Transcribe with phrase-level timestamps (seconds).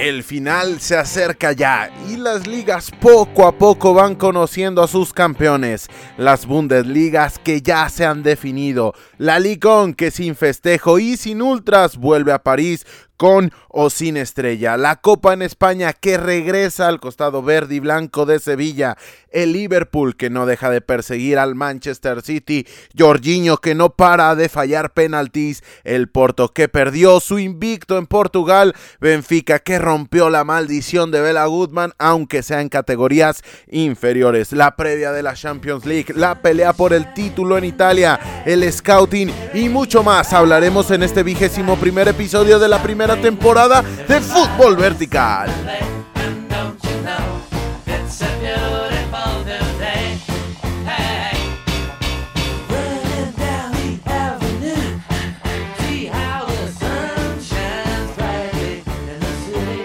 [0.00, 5.12] El final se acerca ya y las ligas poco a poco van conociendo a sus
[5.12, 5.88] campeones.
[6.16, 8.94] Las Bundesligas que ya se han definido.
[9.18, 12.86] La Ligue que sin festejo y sin ultras vuelve a París
[13.20, 14.78] con o sin estrella.
[14.78, 18.96] La Copa en España que regresa al costado verde y blanco de Sevilla.
[19.30, 22.66] El Liverpool que no deja de perseguir al Manchester City.
[22.98, 25.62] Jorginho que no para de fallar penaltis.
[25.84, 28.74] El Porto que perdió su invicto en Portugal.
[29.02, 34.52] Benfica que rompió la maldición de Bela Goodman aunque sea en categorías inferiores.
[34.52, 36.14] La previa de la Champions League.
[36.16, 38.42] La pelea por el título en Italia.
[38.46, 40.32] El scouting y mucho más.
[40.32, 45.50] Hablaremos en este vigésimo primer episodio de la primera temporada de Fútbol Vertical.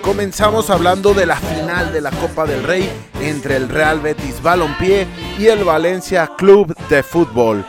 [0.01, 2.89] Comenzamos hablando de la final de la Copa del Rey
[3.21, 7.65] entre el Real Betis Balompié y el Valencia Club de Fútbol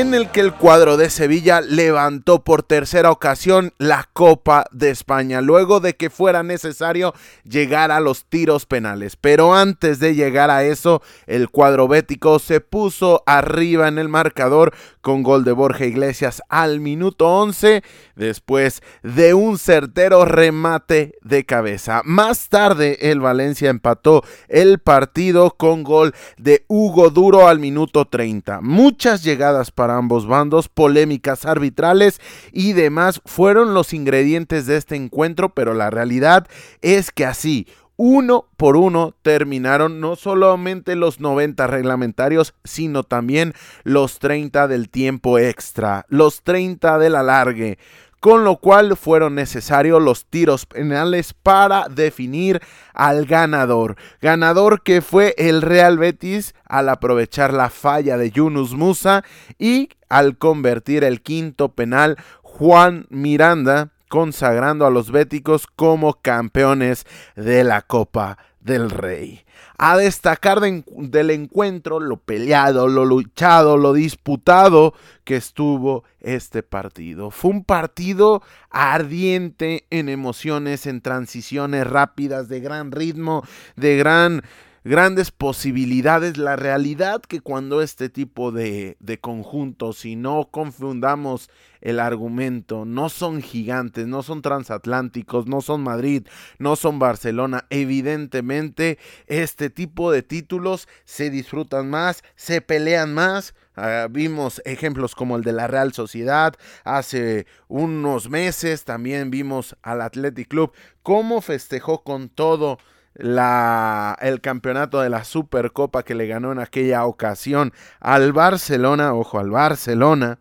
[0.00, 5.42] en el que el cuadro de Sevilla levantó por tercera ocasión la Copa de España,
[5.42, 7.12] luego de que fuera necesario
[7.44, 9.16] llegar a los tiros penales.
[9.16, 14.72] Pero antes de llegar a eso, el cuadro bético se puso arriba en el marcador
[15.02, 17.82] con gol de Borja Iglesias al minuto 11,
[18.16, 22.00] después de un certero remate de cabeza.
[22.04, 28.60] Más tarde, el Valencia empató el partido con gol de Hugo Duro al minuto 30.
[28.62, 32.20] Muchas llegadas para ambos bandos, polémicas arbitrales
[32.52, 36.46] y demás fueron los ingredientes de este encuentro, pero la realidad
[36.80, 37.66] es que así,
[37.96, 45.38] uno por uno terminaron no solamente los 90 reglamentarios, sino también los 30 del tiempo
[45.38, 47.78] extra, los 30 del alargue
[48.22, 52.60] con lo cual fueron necesarios los tiros penales para definir
[52.94, 53.96] al ganador.
[54.20, 59.24] Ganador que fue el Real Betis al aprovechar la falla de Yunus Musa
[59.58, 67.64] y al convertir el quinto penal Juan Miranda consagrando a los béticos como campeones de
[67.64, 69.44] la Copa del Rey.
[69.78, 77.30] A destacar del encuentro lo peleado, lo luchado, lo disputado que estuvo este partido.
[77.30, 83.42] Fue un partido ardiente en emociones, en transiciones rápidas, de gran ritmo,
[83.76, 84.42] de gran
[84.84, 86.36] grandes posibilidades.
[86.36, 91.50] La realidad que cuando este tipo de, de conjuntos, si no confundamos
[91.80, 96.26] el argumento, no son gigantes, no son transatlánticos, no son Madrid,
[96.58, 97.66] no son Barcelona.
[97.70, 103.54] Evidentemente, este tipo de títulos se disfrutan más, se pelean más.
[103.74, 106.54] Ah, vimos ejemplos como el de la Real Sociedad
[106.84, 110.72] hace unos meses, también vimos al Athletic Club
[111.02, 112.78] cómo festejó con todo
[113.14, 119.38] la, el campeonato de la Supercopa que le ganó en aquella ocasión al Barcelona, ojo,
[119.38, 120.38] al Barcelona.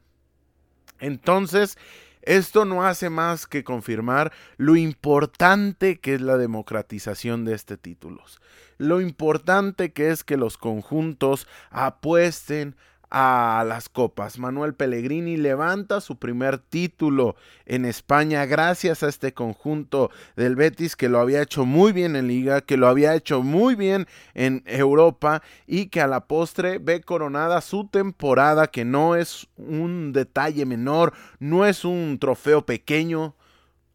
[0.99, 1.77] Entonces,
[2.21, 8.39] esto no hace más que confirmar lo importante que es la democratización de este títulos.
[8.77, 12.75] Lo importante que es que los conjuntos apuesten
[13.11, 14.39] a las copas.
[14.39, 17.35] Manuel Pellegrini levanta su primer título
[17.65, 22.27] en España gracias a este conjunto del Betis que lo había hecho muy bien en
[22.27, 27.01] liga, que lo había hecho muy bien en Europa y que a la postre ve
[27.01, 33.35] coronada su temporada que no es un detalle menor, no es un trofeo pequeño,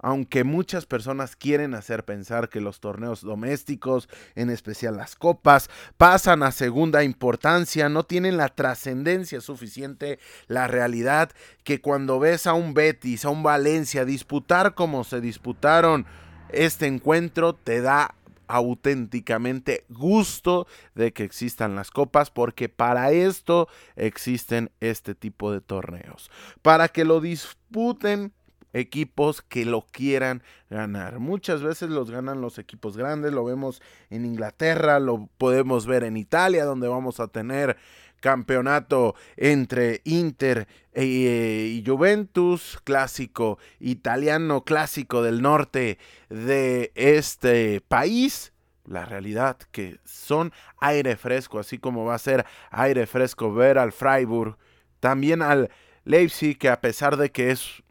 [0.07, 6.45] aunque muchas personas quieren hacer pensar que los torneos domésticos, en especial las copas, pasan
[6.45, 11.33] a segunda importancia, no tienen la trascendencia suficiente, la realidad
[11.65, 16.07] que cuando ves a un Betis, a un Valencia disputar como se disputaron
[16.51, 18.15] este encuentro, te da
[18.47, 26.31] auténticamente gusto de que existan las copas porque para esto existen este tipo de torneos,
[26.63, 28.36] para que lo disputen
[28.77, 31.19] equipos que lo quieran ganar.
[31.19, 33.81] Muchas veces los ganan los equipos grandes, lo vemos
[34.11, 37.77] en Inglaterra, lo podemos ver en Italia, donde vamos a tener
[38.21, 45.99] campeonato entre Inter e, y Juventus, clásico italiano, clásico del norte
[46.29, 48.53] de este país.
[48.85, 53.93] La realidad que son aire fresco, así como va a ser aire fresco ver al
[53.93, 54.57] Freiburg,
[55.01, 55.71] también al
[56.05, 57.83] Leipzig, que a pesar de que es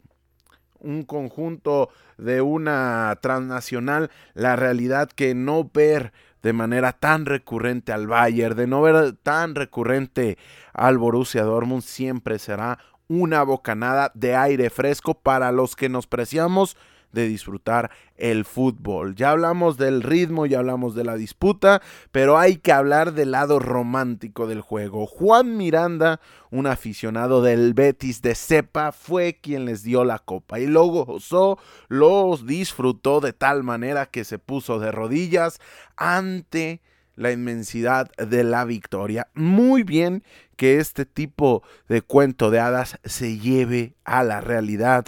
[0.80, 6.12] un conjunto de una transnacional, la realidad que no ver
[6.42, 10.38] de manera tan recurrente al Bayern, de no ver tan recurrente
[10.72, 12.78] al Borussia Dortmund, siempre será
[13.08, 16.76] una bocanada de aire fresco para los que nos preciamos
[17.16, 19.16] de disfrutar el fútbol.
[19.16, 21.82] Ya hablamos del ritmo, ya hablamos de la disputa,
[22.12, 25.06] pero hay que hablar del lado romántico del juego.
[25.06, 26.20] Juan Miranda,
[26.50, 31.58] un aficionado del Betis de cepa, fue quien les dio la copa y luego gozó,
[31.88, 35.58] los disfrutó de tal manera que se puso de rodillas
[35.96, 36.82] ante
[37.16, 39.28] la inmensidad de la victoria.
[39.32, 40.22] Muy bien
[40.56, 45.06] que este tipo de cuento de hadas se lleve a la realidad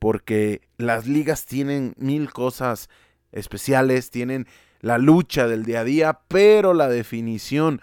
[0.00, 2.88] porque las ligas tienen mil cosas
[3.32, 4.46] especiales, tienen
[4.80, 7.80] la lucha del día a día, pero la definición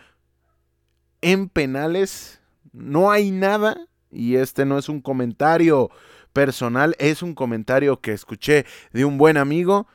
[1.22, 2.42] en penales
[2.74, 5.90] no hay nada, y este no es un comentario
[6.34, 9.88] personal, es un comentario que escuché de un buen amigo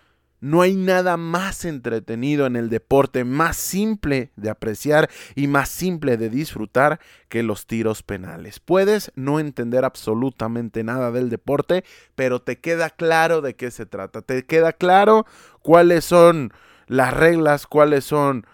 [0.47, 6.17] no hay nada más entretenido en el deporte, más simple de apreciar y más simple
[6.17, 8.61] de disfrutar que los tiros penales.
[8.61, 11.85] Puedes no entender absolutamente nada del deporte,
[12.15, 14.23] pero te queda claro de qué se trata.
[14.23, 15.27] Te queda claro
[15.63, 16.53] cuáles son
[16.87, 18.47] las reglas, cuáles son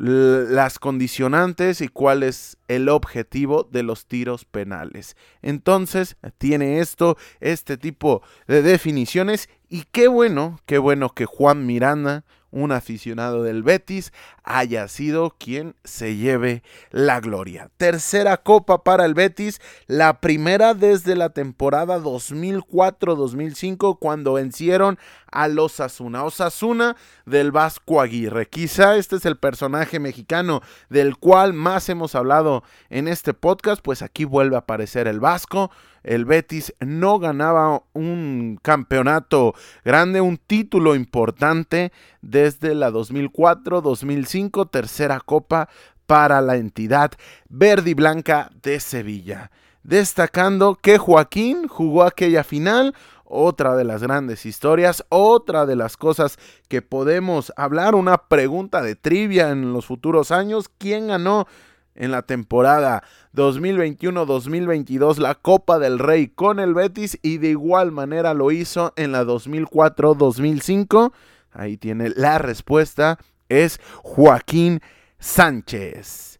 [0.00, 5.14] las condicionantes y cuál es el objetivo de los tiros penales.
[5.42, 12.24] Entonces, tiene esto, este tipo de definiciones y qué bueno, qué bueno que Juan Miranda
[12.50, 14.12] un aficionado del Betis
[14.44, 17.70] haya sido quien se lleve la gloria.
[17.76, 24.98] Tercera copa para el Betis, la primera desde la temporada 2004-2005 cuando vencieron
[25.30, 26.24] a los Osasuna.
[26.24, 28.48] Osasuna del Vasco Aguirre.
[28.48, 34.02] Quizá este es el personaje mexicano del cual más hemos hablado en este podcast, pues
[34.02, 35.70] aquí vuelve a aparecer el Vasco
[36.02, 39.54] el Betis no ganaba un campeonato
[39.84, 41.92] grande, un título importante
[42.22, 45.68] desde la 2004-2005, tercera copa
[46.06, 47.12] para la entidad
[47.48, 49.50] verde y blanca de Sevilla.
[49.82, 52.94] Destacando que Joaquín jugó aquella final,
[53.24, 56.36] otra de las grandes historias, otra de las cosas
[56.68, 61.46] que podemos hablar, una pregunta de trivia en los futuros años, ¿quién ganó
[61.94, 63.02] en la temporada
[63.34, 69.12] 2021-2022 la Copa del Rey con el Betis y de igual manera lo hizo en
[69.12, 71.12] la 2004-2005.
[71.52, 74.80] Ahí tiene la respuesta, es Joaquín
[75.18, 76.30] Sánchez.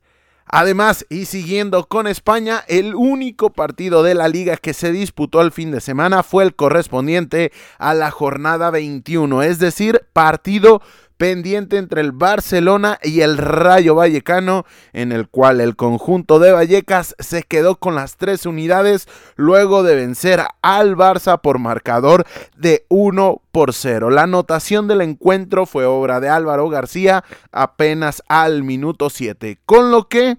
[0.52, 5.52] Además, y siguiendo con España, el único partido de la liga que se disputó el
[5.52, 10.82] fin de semana fue el correspondiente a la jornada 21, es decir, partido
[11.20, 14.64] pendiente entre el Barcelona y el Rayo Vallecano,
[14.94, 19.06] en el cual el conjunto de Vallecas se quedó con las tres unidades
[19.36, 22.24] luego de vencer al Barça por marcador
[22.56, 24.08] de 1 por 0.
[24.08, 27.22] La anotación del encuentro fue obra de Álvaro García
[27.52, 30.38] apenas al minuto 7, con lo que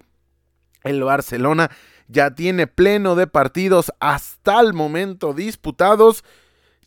[0.84, 1.70] el Barcelona
[2.08, 6.24] ya tiene pleno de partidos hasta el momento disputados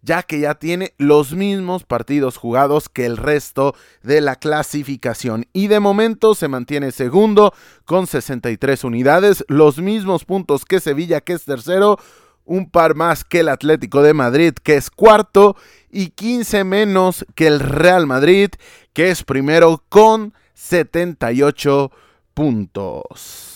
[0.04, 5.46] ya que ya tiene los mismos partidos jugados que el resto de la clasificación.
[5.52, 7.54] Y de momento se mantiene segundo
[7.84, 11.98] con 63 unidades, los mismos puntos que Sevilla, que es tercero,
[12.44, 15.56] un par más que el Atlético de Madrid, que es cuarto,
[15.90, 18.50] y 15 menos que el Real Madrid,
[18.92, 21.90] que es primero con 78
[22.34, 23.53] puntos.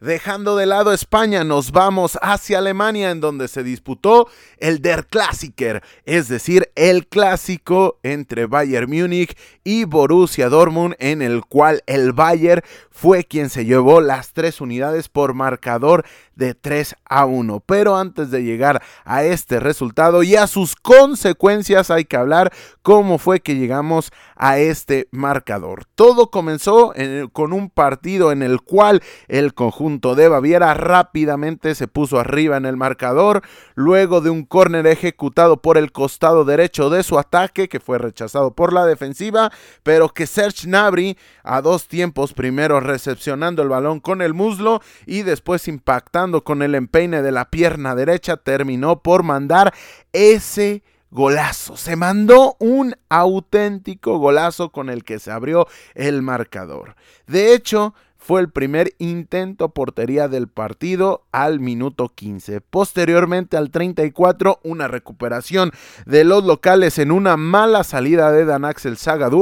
[0.00, 4.28] Dejando de lado España, nos vamos hacia Alemania, en donde se disputó
[4.58, 9.34] el Der Klassiker, es decir, el clásico entre Bayern Múnich
[9.64, 12.60] y Borussia Dortmund, en el cual el Bayern
[12.90, 17.60] fue quien se llevó las tres unidades por marcador de 3 a 1.
[17.60, 23.16] Pero antes de llegar a este resultado y a sus consecuencias, hay que hablar cómo
[23.16, 25.84] fue que llegamos a este marcador.
[25.94, 26.92] Todo comenzó
[27.32, 32.66] con un partido en el cual el conjunto de Baviera rápidamente se puso arriba en
[32.66, 33.42] el marcador,
[33.76, 38.52] luego de un córner ejecutado por el costado derecho de su ataque, que fue rechazado
[38.52, 39.52] por la defensiva,
[39.84, 45.22] pero que Serge Nabri a dos tiempos, primero recepcionando el balón con el muslo y
[45.22, 49.72] después impactando con el empeine de la pierna derecha, terminó por mandar
[50.12, 51.76] ese golazo.
[51.76, 56.96] Se mandó un auténtico golazo con el que se abrió el marcador.
[57.28, 57.94] De hecho,
[58.26, 62.60] fue el primer intento portería del partido al minuto 15.
[62.60, 65.70] Posteriormente al 34, una recuperación
[66.06, 68.96] de los locales en una mala salida de Dan Axel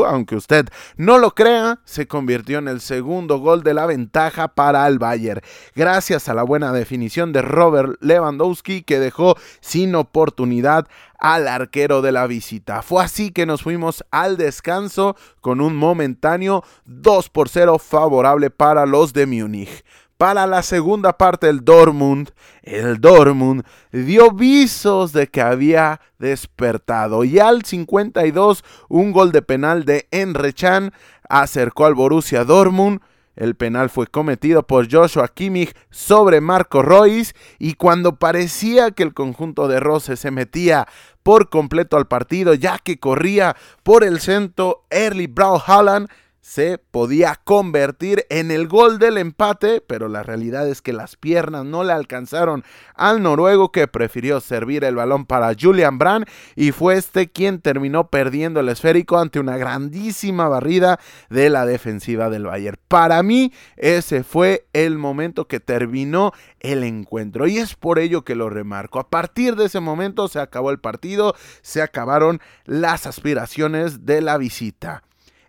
[0.06, 4.86] aunque usted no lo crea, se convirtió en el segundo gol de la ventaja para
[4.86, 5.40] el Bayern,
[5.74, 10.86] gracias a la buena definición de Robert Lewandowski que dejó sin oportunidad
[11.24, 12.82] al arquero de la visita.
[12.82, 18.84] Fue así que nos fuimos al descanso con un momentáneo 2 por 0 favorable para
[18.84, 19.86] los de Múnich.
[20.18, 27.38] Para la segunda parte del Dortmund, el Dortmund dio visos de que había despertado y
[27.38, 30.92] al 52 un gol de penal de Enre Chan
[31.26, 33.00] acercó al Borussia Dortmund
[33.36, 39.12] el penal fue cometido por Joshua Kimmich sobre Marco Royce y cuando parecía que el
[39.12, 40.86] conjunto de Rose se metía
[41.24, 46.08] por completo al partido ya que corría por el centro Early Brown Holland
[46.44, 51.64] se podía convertir en el gol del empate, pero la realidad es que las piernas
[51.64, 56.96] no le alcanzaron al noruego que prefirió servir el balón para Julian Brand y fue
[56.96, 62.78] este quien terminó perdiendo el esférico ante una grandísima barrida de la defensiva del Bayern.
[62.88, 68.34] Para mí ese fue el momento que terminó el encuentro y es por ello que
[68.34, 68.98] lo remarco.
[68.98, 74.36] A partir de ese momento se acabó el partido, se acabaron las aspiraciones de la
[74.36, 75.04] visita.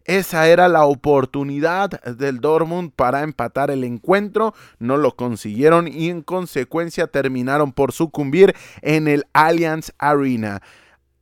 [0.05, 4.53] Esa era la oportunidad del Dortmund para empatar el encuentro.
[4.77, 10.61] No lo consiguieron y en consecuencia terminaron por sucumbir en el Allianz Arena.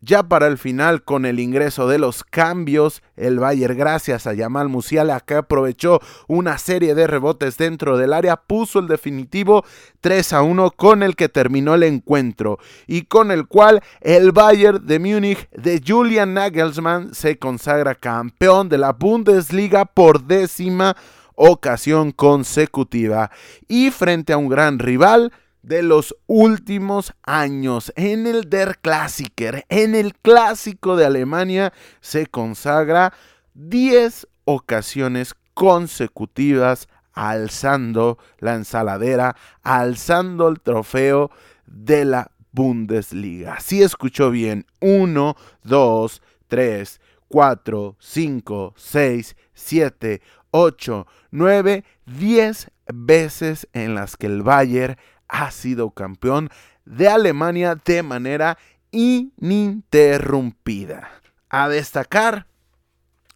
[0.06, 4.68] Ya para el final, con el ingreso de los cambios, el Bayern, gracias a Yamal
[4.68, 9.64] Musiala, que aprovechó una serie de rebotes dentro del área, puso el definitivo
[10.02, 14.86] 3 a 1 con el que terminó el encuentro y con el cual el Bayern
[14.86, 20.98] de Múnich de Julian Nagelsmann se consagra campeón de la Bundesliga por décima
[21.36, 23.32] ocasión consecutiva.
[23.70, 25.32] Y frente a un gran rival
[25.64, 27.92] de los últimos años.
[27.96, 33.14] En el Der Klassiker, en el clásico de Alemania, se consagra
[33.56, 41.32] 10 ocasiones consecutivas alzando la ensaladera, alzando el trofeo
[41.66, 43.60] de la Bundesliga.
[43.60, 53.96] Si escuchó bien, 1, 2, 3, 4, 5, 6, 7, 8, 9, 10 veces en
[53.96, 56.50] las que el Bayern ha sido campeón
[56.86, 58.58] de Alemania de manera
[58.92, 61.10] ininterrumpida.
[61.50, 62.48] A destacar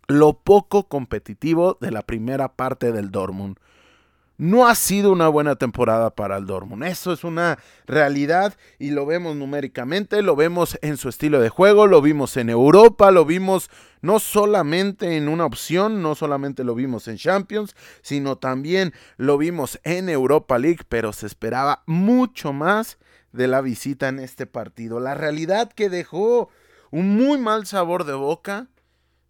[0.07, 3.59] lo poco competitivo de la primera parte del Dortmund
[4.37, 6.83] no ha sido una buena temporada para el Dortmund.
[6.83, 11.87] Eso es una realidad y lo vemos numéricamente, lo vemos en su estilo de juego,
[11.87, 13.69] lo vimos en Europa, lo vimos
[14.01, 19.79] no solamente en una opción, no solamente lo vimos en Champions, sino también lo vimos
[19.83, 22.99] en Europa League, pero se esperaba mucho más
[23.31, 24.99] de la visita en este partido.
[24.99, 26.49] La realidad que dejó
[26.91, 28.67] un muy mal sabor de boca.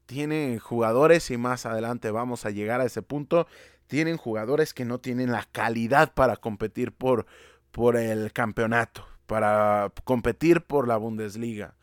[0.05, 3.45] Tiene jugadores y más adelante vamos a llegar a ese punto
[3.87, 7.25] tienen jugadores que no tienen la calidad para competir por,
[7.71, 11.75] por el campeonato, para competir por la Bundesliga.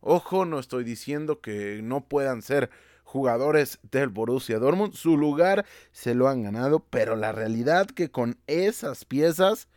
[0.00, 2.70] Ojo, no estoy diciendo que no puedan ser
[3.04, 8.38] jugadores del Borussia Dortmund, su lugar se lo han ganado, pero la realidad que con
[8.46, 9.68] esas piezas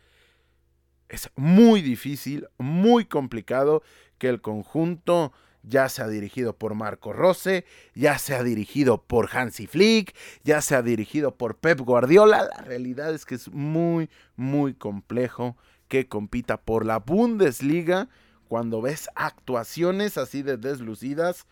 [1.08, 3.82] es muy difícil, muy complicado
[4.18, 5.32] que el conjunto
[5.66, 10.60] ya se ha dirigido por Marco Rose, ya se ha dirigido por Hansi Flick, ya
[10.60, 12.48] se ha dirigido por Pep Guardiola.
[12.56, 15.56] La realidad es que es muy, muy complejo
[15.88, 18.08] que compita por la Bundesliga
[18.48, 21.46] cuando ves actuaciones así de deslucidas.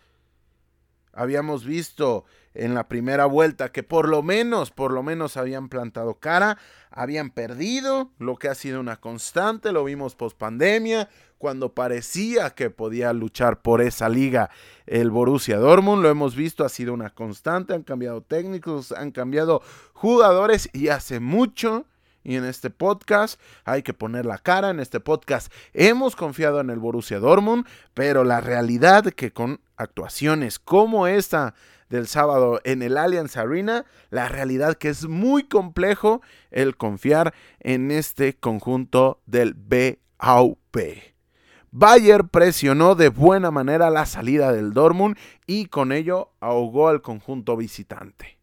[1.15, 6.15] Habíamos visto en la primera vuelta que por lo menos, por lo menos habían plantado
[6.15, 6.59] cara,
[6.91, 11.09] habían perdido, lo que ha sido una constante, lo vimos post pandemia,
[11.43, 14.49] cuando parecía que podía luchar por esa liga
[14.87, 19.61] el Borussia Dortmund, lo hemos visto, ha sido una constante, han cambiado técnicos, han cambiado
[19.93, 21.85] jugadores y hace mucho
[22.23, 24.71] y en este podcast hay que poner la cara.
[24.71, 30.61] En este podcast hemos confiado en el Borussia Dortmund, pero la realidad que con actuaciones
[30.61, 31.55] como esta
[31.89, 36.23] del sábado en el Allianz Arena, la realidad que es muy complejo
[36.53, 41.12] el confiar en este conjunto del BAUP.
[41.75, 47.57] Bayer presionó de buena manera la salida del Dortmund y con ello ahogó al conjunto
[47.57, 48.39] visitante.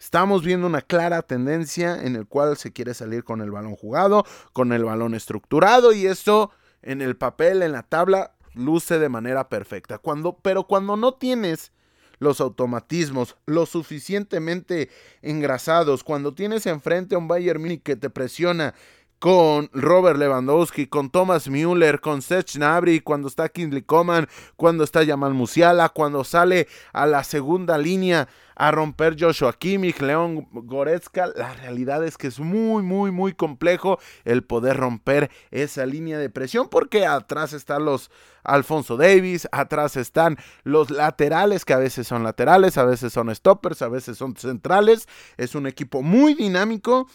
[0.00, 4.24] Estamos viendo una clara tendencia en el cual se quiere salir con el balón jugado,
[4.54, 6.50] con el balón estructurado y esto
[6.80, 10.00] en el papel, en la tabla, luce de manera perfecta.
[10.40, 11.72] Pero cuando no tienes
[12.18, 14.88] los automatismos lo suficientemente
[15.20, 18.74] engrasados, cuando tienes enfrente a un Bayern Munich que te presiona
[19.18, 25.04] con Robert Lewandowski, con Thomas Müller, con Seth Gnabry, cuando está Kingsley Coman, cuando está
[25.04, 31.54] Jamal Musiala, cuando sale a la segunda línea a romper Joshua Kimmich, León Goretzka, la
[31.54, 36.68] realidad es que es muy, muy, muy complejo el poder romper esa línea de presión
[36.68, 38.10] porque atrás están los
[38.42, 43.82] Alfonso Davis, atrás están los laterales que a veces son laterales, a veces son stoppers,
[43.82, 45.06] a veces son centrales,
[45.36, 47.08] es un equipo muy dinámico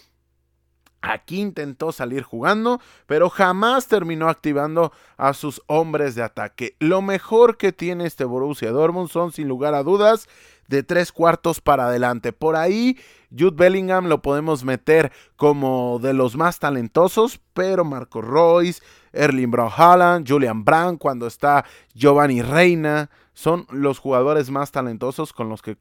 [1.05, 6.77] Aquí intentó salir jugando, pero jamás terminó activando a sus hombres de ataque.
[6.79, 10.29] Lo mejor que tiene este Borussia Dortmund son, sin lugar a dudas,
[10.69, 12.31] de tres cuartos para adelante.
[12.31, 12.97] Por ahí,
[13.37, 18.81] Jude Bellingham lo podemos meter como de los más talentosos, pero Marco Royce,
[19.11, 25.49] Erling Brown Haaland, Julian Brandt, cuando está Giovanni Reina, son los jugadores más talentosos con
[25.49, 25.75] los que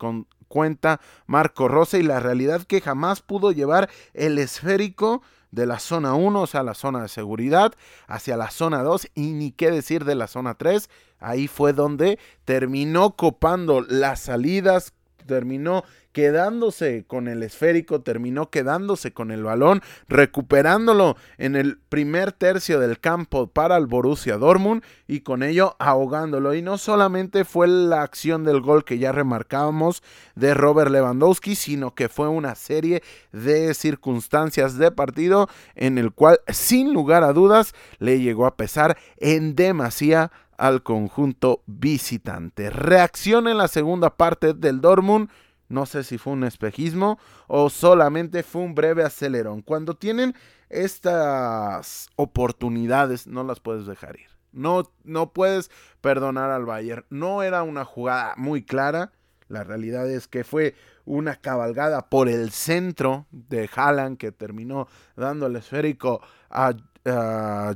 [0.53, 6.13] cuenta Marco Rose y la realidad que jamás pudo llevar el esférico de la zona
[6.13, 7.73] 1, o sea, la zona de seguridad,
[8.07, 10.91] hacia la zona 2 y ni qué decir de la zona 3.
[11.21, 14.93] Ahí fue donde terminó copando las salidas,
[15.27, 22.79] terminó quedándose con el esférico, terminó quedándose con el balón, recuperándolo en el primer tercio
[22.79, 26.55] del campo para el Borussia Dortmund y con ello ahogándolo.
[26.55, 30.03] Y no solamente fue la acción del gol que ya remarcábamos
[30.35, 33.03] de Robert Lewandowski, sino que fue una serie
[33.33, 38.99] de circunstancias de partido en el cual sin lugar a dudas le llegó a pesar
[39.17, 42.71] en demasía al conjunto visitante.
[42.71, 45.29] Reacción en la segunda parte del Dortmund
[45.73, 49.63] no sé si fue un espejismo o solamente fue un breve acelerón.
[49.63, 50.35] Cuando tienen
[50.69, 54.29] estas oportunidades, no las puedes dejar ir.
[54.53, 55.71] No, no puedes
[56.03, 57.07] perdonar al Bayern.
[57.09, 59.13] No era una jugada muy clara.
[59.49, 60.75] La realidad es que fue
[61.07, 66.75] una cabalgada por el centro de Haaland que terminó dando el esférico a,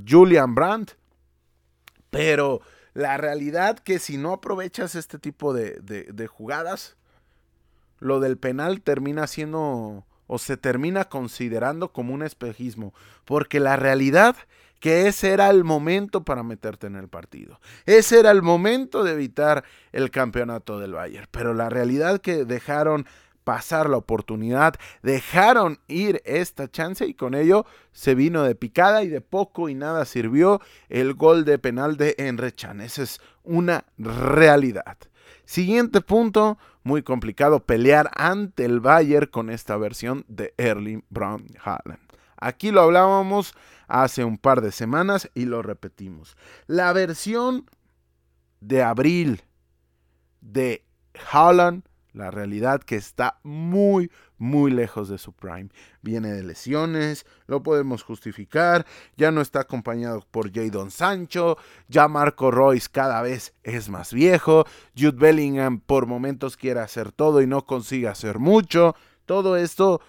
[0.06, 0.92] Julian Brandt.
[2.16, 2.60] Pero
[2.94, 6.96] la realidad que si no aprovechas este tipo de, de jugadas,
[7.98, 12.92] lo del penal termina siendo o se termina considerando como un espejismo,
[13.24, 14.36] porque la realidad
[14.80, 17.60] que ese era el momento para meterte en el partido.
[17.86, 23.06] Ese era el momento de evitar el campeonato del Bayern, pero la realidad que dejaron
[23.46, 24.74] pasar la oportunidad,
[25.04, 29.74] dejaron ir esta chance y con ello se vino de picada y de poco y
[29.76, 32.80] nada sirvió el gol de penal de Enrechan.
[32.80, 34.98] Esa es una realidad.
[35.44, 42.00] Siguiente punto, muy complicado pelear ante el Bayern con esta versión de Erling Brown Haaland.
[42.36, 43.54] Aquí lo hablábamos
[43.86, 46.36] hace un par de semanas y lo repetimos.
[46.66, 47.70] La versión
[48.60, 49.42] de abril
[50.40, 50.84] de
[51.30, 51.84] Haaland
[52.16, 55.68] la realidad que está muy, muy lejos de su prime.
[56.00, 58.86] Viene de lesiones, lo podemos justificar.
[59.16, 61.58] Ya no está acompañado por Jadon Sancho.
[61.88, 64.64] Ya Marco Royce cada vez es más viejo.
[64.98, 68.96] Jude Bellingham por momentos quiere hacer todo y no consigue hacer mucho.
[69.26, 70.00] Todo esto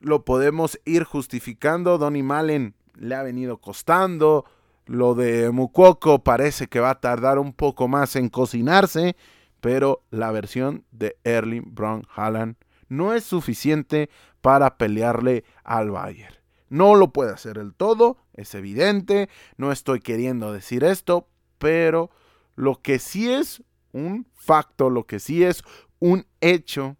[0.00, 1.98] lo podemos ir justificando.
[1.98, 4.46] Donny Malen le ha venido costando.
[4.86, 9.16] Lo de Mukoko parece que va a tardar un poco más en cocinarse
[9.62, 12.56] pero la versión de Erling Brown Haaland
[12.88, 16.34] no es suficiente para pelearle al Bayern.
[16.68, 22.10] No lo puede hacer el todo, es evidente, no estoy queriendo decir esto, pero
[22.56, 25.62] lo que sí es un facto, lo que sí es
[26.00, 26.96] un hecho,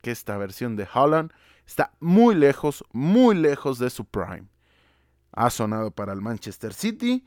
[0.00, 1.32] que esta versión de Haaland
[1.66, 4.48] está muy lejos, muy lejos de su prime.
[5.32, 7.26] Ha sonado para el Manchester City,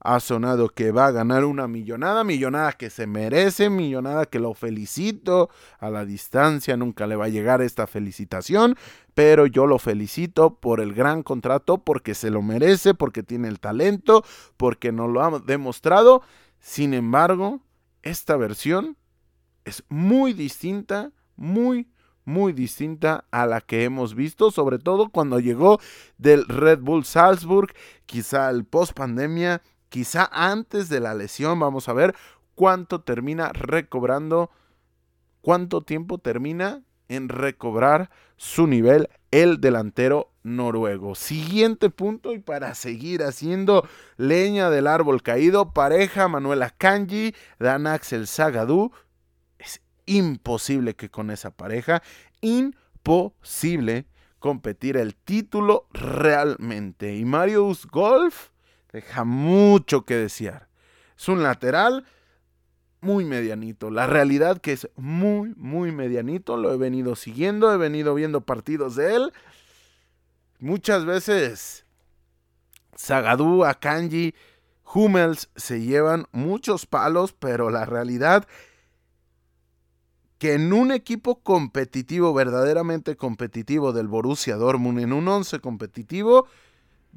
[0.00, 4.54] ha sonado que va a ganar una millonada, millonada que se merece, millonada que lo
[4.54, 5.50] felicito.
[5.78, 8.76] A la distancia nunca le va a llegar esta felicitación,
[9.14, 13.58] pero yo lo felicito por el gran contrato, porque se lo merece, porque tiene el
[13.58, 14.24] talento,
[14.56, 16.22] porque nos lo ha demostrado.
[16.60, 17.60] Sin embargo,
[18.02, 18.96] esta versión
[19.64, 21.88] es muy distinta, muy,
[22.24, 25.80] muy distinta a la que hemos visto, sobre todo cuando llegó
[26.18, 27.74] del Red Bull Salzburg,
[28.06, 32.14] quizá el post pandemia quizá antes de la lesión, vamos a ver
[32.54, 34.50] cuánto termina recobrando,
[35.40, 41.14] cuánto tiempo termina en recobrar su nivel el delantero noruego.
[41.14, 48.26] Siguiente punto y para seguir haciendo leña del árbol caído, pareja Manuela Kanji, Dan Axel
[48.26, 48.92] Zagadou.
[49.58, 52.02] Es imposible que con esa pareja,
[52.40, 54.06] imposible
[54.38, 57.16] competir el título realmente.
[57.16, 58.50] Y Marius Golf
[58.92, 60.68] deja mucho que desear.
[61.16, 62.06] Es un lateral
[63.00, 63.90] muy medianito.
[63.90, 66.56] La realidad que es muy, muy medianito.
[66.56, 69.32] Lo he venido siguiendo, he venido viendo partidos de él.
[70.58, 71.84] Muchas veces
[72.96, 74.34] Zagadou, Akanji,
[74.92, 78.46] Hummels se llevan muchos palos, pero la realidad
[80.38, 86.46] que en un equipo competitivo, verdaderamente competitivo del Borussia Dortmund, en un once competitivo,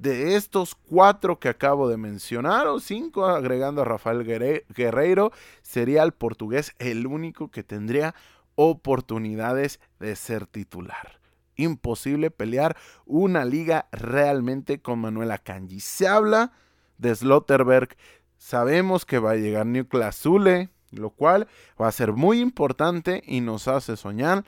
[0.02, 6.12] de estos cuatro que acabo de mencionar, o cinco agregando a Rafael Guerreiro, sería el
[6.12, 8.16] portugués el único que tendría
[8.56, 11.20] oportunidades de ser titular.
[11.56, 15.80] imposible pelear una liga realmente con Manuel Akanji.
[15.80, 16.54] Se habla
[16.98, 17.96] de Slotterberg,
[18.38, 19.68] sabemos que va a llegar
[20.12, 21.48] Zule, lo cual
[21.80, 24.46] va a ser muy importante y nos hace soñar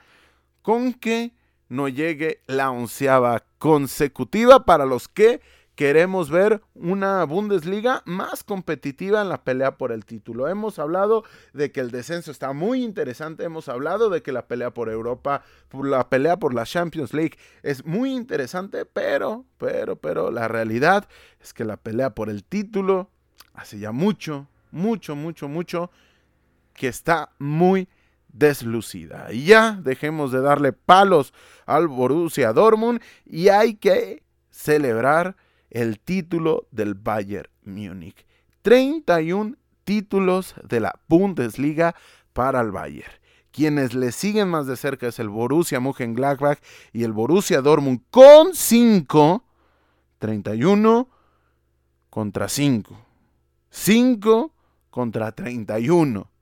[0.64, 1.34] con que
[1.74, 5.42] no llegue la onceava consecutiva para los que
[5.74, 10.48] queremos ver una Bundesliga más competitiva en la pelea por el título.
[10.48, 14.72] Hemos hablado de que el descenso está muy interesante, hemos hablado de que la pelea
[14.72, 20.48] por Europa, la pelea por la Champions League es muy interesante, pero, pero, pero la
[20.48, 21.08] realidad
[21.42, 23.10] es que la pelea por el título
[23.56, 25.90] hace ya mucho, mucho, mucho, mucho
[26.76, 27.88] que está muy
[28.34, 29.32] deslucida.
[29.32, 31.34] Y ya dejemos de darle palos
[31.66, 35.38] al Borussia Dortmund y hay que celebrar
[35.70, 38.26] el título del Bayern Múnich.
[38.64, 41.96] 31 títulos de la Bundesliga
[42.34, 43.12] para el Bayern.
[43.52, 46.60] Quienes le siguen más de cerca es el Borussia Mönchengladbach
[46.92, 49.44] y el Borussia Dortmund con 5,
[50.18, 51.10] 31
[52.10, 52.98] contra 5.
[53.70, 54.54] 5
[54.90, 56.33] contra 31.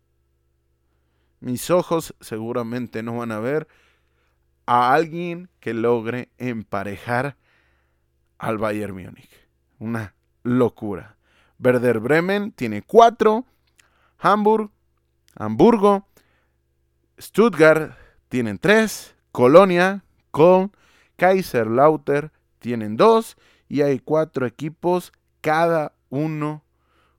[1.42, 3.68] Mis ojos seguramente no van a ver
[4.68, 7.36] a alguien que logre emparejar
[8.38, 9.30] al Bayern Múnich.
[9.80, 11.18] Una locura.
[11.60, 13.46] Werder Bremen tiene cuatro.
[14.20, 14.70] Hamburg,
[15.36, 16.08] Hamburgo,
[17.20, 17.98] Stuttgart
[18.30, 19.16] tienen tres.
[19.32, 20.72] Colonia con
[21.18, 23.36] Kaiserlauter tienen dos.
[23.68, 26.64] Y hay cuatro equipos, cada uno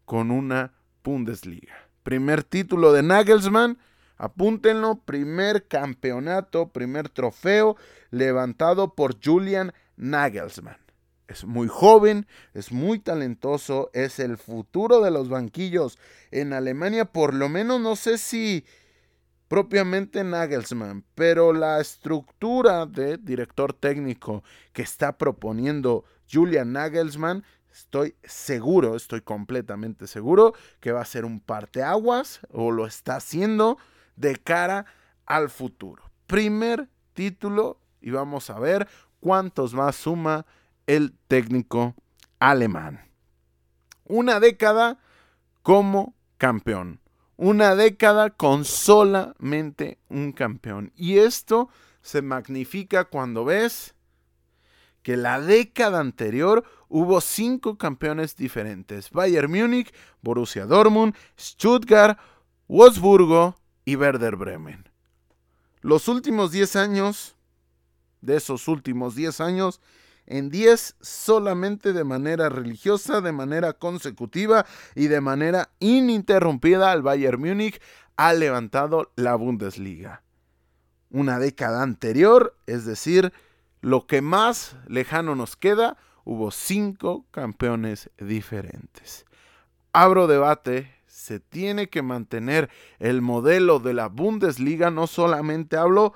[0.04, 1.74] con una Bundesliga.
[2.04, 3.78] Primer título de Nagelsmann.
[4.16, 7.76] Apúntenlo, primer campeonato, primer trofeo
[8.10, 10.78] levantado por Julian Nagelsmann.
[11.28, 15.98] Es muy joven, es muy talentoso, es el futuro de los banquillos
[16.30, 18.66] en Alemania, por lo menos no sé si
[19.48, 28.96] propiamente Nagelsmann, pero la estructura de director técnico que está proponiendo Julian Nagelsmann, estoy seguro,
[28.96, 33.78] estoy completamente seguro que va a ser un parteaguas o lo está haciendo
[34.16, 34.86] de cara
[35.26, 36.02] al futuro.
[36.26, 38.88] Primer título y vamos a ver
[39.20, 40.46] cuántos más suma
[40.86, 41.94] el técnico
[42.38, 43.00] alemán.
[44.04, 44.98] Una década
[45.62, 47.00] como campeón.
[47.36, 50.92] Una década con solamente un campeón.
[50.96, 51.68] Y esto
[52.02, 53.94] se magnifica cuando ves
[55.02, 59.10] que la década anterior hubo cinco campeones diferentes.
[59.10, 62.18] Bayern Múnich, Borussia Dortmund, Stuttgart,
[62.68, 64.88] Wolfsburgo y Werder Bremen.
[65.80, 67.36] Los últimos 10 años,
[68.20, 69.80] de esos últimos 10 años,
[70.26, 74.64] en 10 solamente de manera religiosa, de manera consecutiva
[74.94, 77.80] y de manera ininterrumpida el Bayern Múnich
[78.16, 80.22] ha levantado la Bundesliga.
[81.10, 83.32] Una década anterior, es decir,
[83.80, 89.26] lo que más lejano nos queda, hubo cinco campeones diferentes.
[89.92, 96.14] Abro debate, se tiene que mantener el modelo de la Bundesliga, no solamente hablo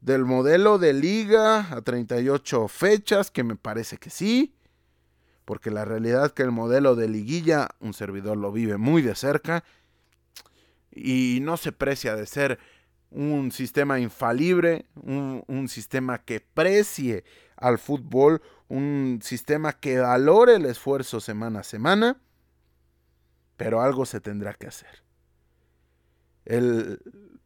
[0.00, 4.54] del modelo de liga a 38 fechas, que me parece que sí,
[5.44, 9.14] porque la realidad es que el modelo de liguilla un servidor lo vive muy de
[9.14, 9.62] cerca
[10.90, 12.58] y no se precia de ser
[13.10, 17.24] un sistema infalible, un, un sistema que precie
[17.56, 22.20] al fútbol, un sistema que valore el esfuerzo semana a semana,
[23.60, 25.02] pero algo se tendrá que hacer.
[26.46, 26.98] El,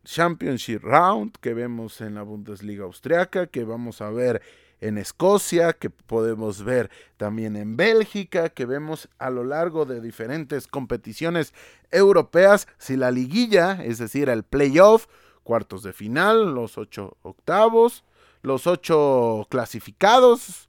[0.05, 4.41] Championship Round que vemos en la Bundesliga austriaca, que vamos a ver
[4.81, 10.69] en Escocia, que podemos ver también en Bélgica, que vemos a lo largo de diferentes
[10.69, 11.53] competiciones
[11.91, 15.09] europeas, si la liguilla, es decir, el playoff,
[15.43, 18.05] cuartos de final, los ocho octavos,
[18.43, 20.69] los ocho clasificados,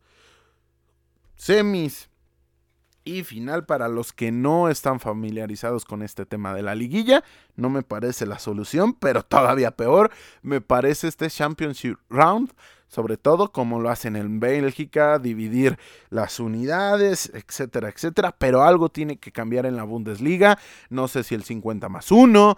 [1.35, 2.09] semis
[3.05, 7.23] y final para los que no están familiarizados con este tema de la liguilla.
[7.55, 12.51] No me parece la solución, pero todavía peor me parece este Championship Round,
[12.87, 15.77] sobre todo como lo hacen en Bélgica, dividir
[16.09, 18.35] las unidades, etcétera, etcétera.
[18.37, 20.57] Pero algo tiene que cambiar en la Bundesliga.
[20.89, 22.57] No sé si el 50 más 1.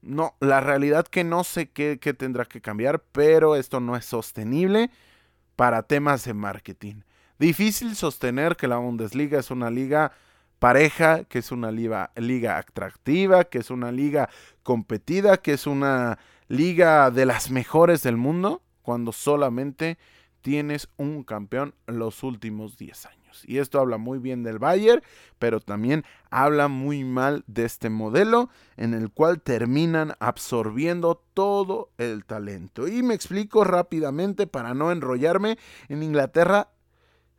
[0.00, 4.04] No, la realidad que no sé qué, qué tendrá que cambiar, pero esto no es
[4.04, 4.90] sostenible
[5.56, 7.02] para temas de marketing.
[7.42, 10.12] Difícil sostener que la Bundesliga es una liga
[10.60, 14.30] pareja, que es una liga, liga atractiva, que es una liga
[14.62, 19.98] competida, que es una liga de las mejores del mundo, cuando solamente
[20.40, 23.42] tienes un campeón los últimos 10 años.
[23.44, 25.02] Y esto habla muy bien del Bayern,
[25.40, 32.24] pero también habla muy mal de este modelo en el cual terminan absorbiendo todo el
[32.24, 32.86] talento.
[32.86, 35.58] Y me explico rápidamente para no enrollarme.
[35.88, 36.68] En Inglaterra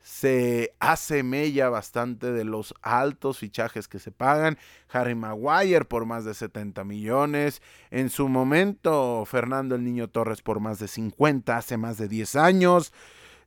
[0.03, 4.57] se hace mella bastante de los altos fichajes que se pagan.
[4.91, 7.61] Harry Maguire por más de 70 millones.
[7.89, 12.35] En su momento, Fernando el Niño Torres por más de 50, hace más de 10
[12.35, 12.93] años.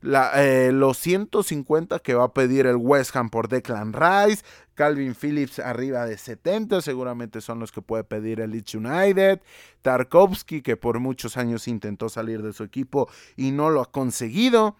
[0.03, 4.43] Eh, los 150 que va a pedir el West Ham por Declan Rice.
[4.73, 9.41] Calvin Phillips arriba de 70, seguramente son los que puede pedir el Leeds United.
[9.83, 14.75] Tarkovsky, que por muchos años intentó salir de su equipo y no lo ha conseguido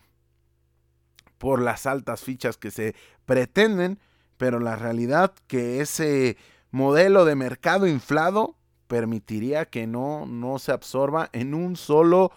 [1.37, 2.95] por las altas fichas que se
[3.25, 3.99] pretenden,
[4.37, 6.37] pero la realidad que ese
[6.71, 8.55] modelo de mercado inflado
[8.87, 12.31] permitiría que no, no se absorba en un solo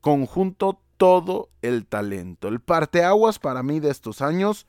[0.00, 2.48] conjunto todo el talento.
[2.48, 4.66] El parteaguas para mí de estos años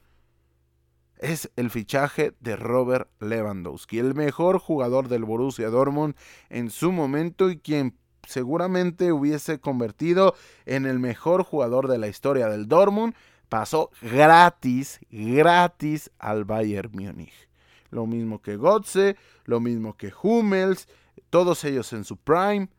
[1.17, 6.15] es el fichaje de Robert Lewandowski, el mejor jugador del Borussia Dortmund
[6.49, 7.95] en su momento y quien
[8.27, 13.13] seguramente hubiese convertido en el mejor jugador de la historia del Dortmund
[13.51, 17.49] pasó gratis, gratis al Bayern Múnich.
[17.89, 20.87] Lo mismo que Gotze, lo mismo que Hummels,
[21.29, 22.69] todos ellos en su prime.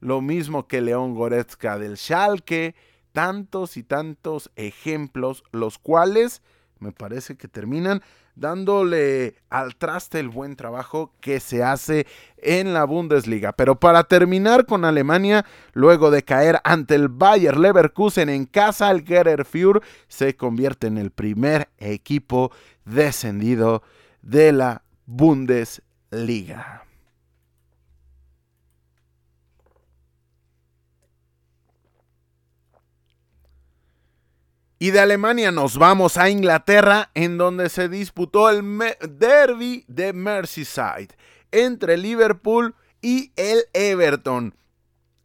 [0.00, 2.74] Lo mismo que León Goretzka del Schalke.
[3.12, 6.42] Tantos y tantos ejemplos, los cuales
[6.80, 8.02] me parece que terminan
[8.34, 12.06] dándole al traste el buen trabajo que se hace
[12.38, 13.52] en la Bundesliga.
[13.52, 19.04] Pero para terminar con Alemania, luego de caer ante el Bayer Leverkusen en casa, el
[19.04, 19.46] Gerer
[20.08, 22.52] se convierte en el primer equipo
[22.84, 23.82] descendido
[24.22, 26.87] de la Bundesliga.
[34.80, 38.62] Y de Alemania nos vamos a Inglaterra, en donde se disputó el
[39.10, 41.08] derby de Merseyside
[41.50, 44.54] entre Liverpool y el Everton,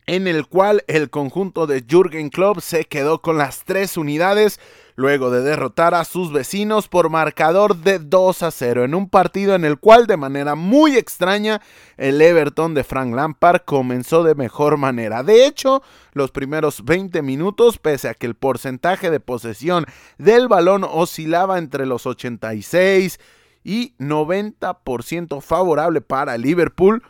[0.07, 4.59] en el cual el conjunto de Jürgen Klopp se quedó con las tres unidades
[4.95, 9.55] luego de derrotar a sus vecinos por marcador de 2 a 0 en un partido
[9.55, 11.61] en el cual de manera muy extraña
[11.97, 15.23] el Everton de Frank Lampard comenzó de mejor manera.
[15.23, 15.81] De hecho,
[16.13, 19.85] los primeros 20 minutos, pese a que el porcentaje de posesión
[20.17, 23.19] del balón oscilaba entre los 86
[23.63, 27.03] y 90% favorable para Liverpool,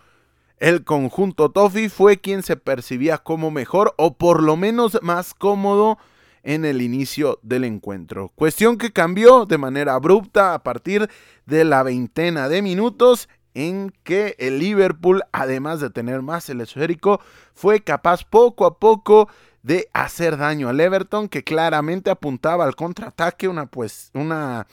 [0.57, 5.97] el conjunto Toffee fue quien se percibía como mejor o por lo menos más cómodo
[6.43, 8.31] en el inicio del encuentro.
[8.35, 11.09] Cuestión que cambió de manera abrupta a partir
[11.45, 17.21] de la veintena de minutos en que el Liverpool, además de tener más el esférico,
[17.53, 19.29] fue capaz poco a poco
[19.61, 24.67] de hacer daño al Everton, que claramente apuntaba al contraataque, una, pues, una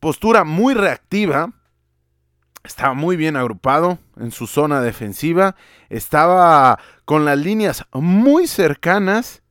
[0.00, 1.52] postura muy reactiva.
[2.64, 5.54] Estaba muy bien agrupado en su zona defensiva,
[5.88, 9.42] estaba con las líneas muy cercanas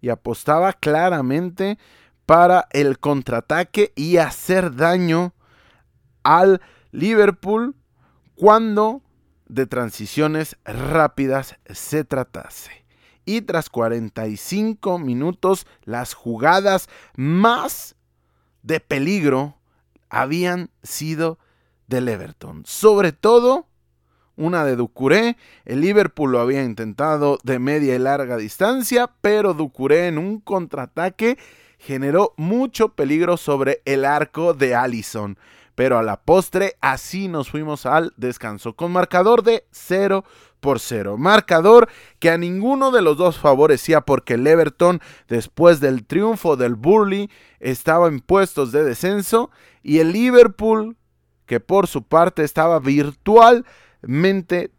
[0.00, 1.78] y apostaba claramente
[2.26, 5.34] para el contraataque y hacer daño
[6.22, 6.60] al
[6.92, 7.74] Liverpool
[8.34, 9.02] cuando
[9.48, 12.84] de transiciones rápidas se tratase.
[13.24, 17.96] Y tras 45 minutos, las jugadas más
[18.62, 19.56] de peligro
[20.08, 21.38] habían sido
[21.86, 22.62] del Everton.
[22.64, 23.66] Sobre todo
[24.40, 25.36] una de Ducuré.
[25.64, 31.38] El Liverpool lo había intentado de media y larga distancia, pero Ducuré en un contraataque
[31.78, 35.38] generó mucho peligro sobre el arco de Allison.
[35.74, 40.24] Pero a la postre así nos fuimos al descanso con marcador de 0
[40.60, 41.16] por 0.
[41.16, 46.74] Marcador que a ninguno de los dos favorecía porque el Everton después del triunfo del
[46.74, 49.50] Burley estaba en puestos de descenso
[49.82, 50.96] y el Liverpool
[51.46, 53.64] que por su parte estaba virtual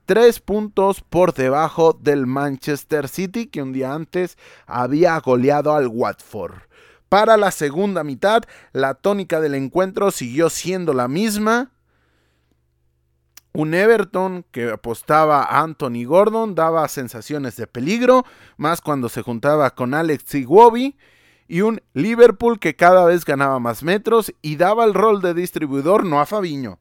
[0.05, 6.61] tres puntos por debajo del Manchester City que un día antes había goleado al Watford.
[7.11, 11.71] Para la segunda mitad, la tónica del encuentro siguió siendo la misma.
[13.51, 18.23] Un Everton que apostaba a Anthony Gordon daba sensaciones de peligro,
[18.55, 20.95] más cuando se juntaba con Alex Iwobi.
[21.49, 26.05] Y un Liverpool que cada vez ganaba más metros y daba el rol de distribuidor
[26.05, 26.79] no a Fabiño,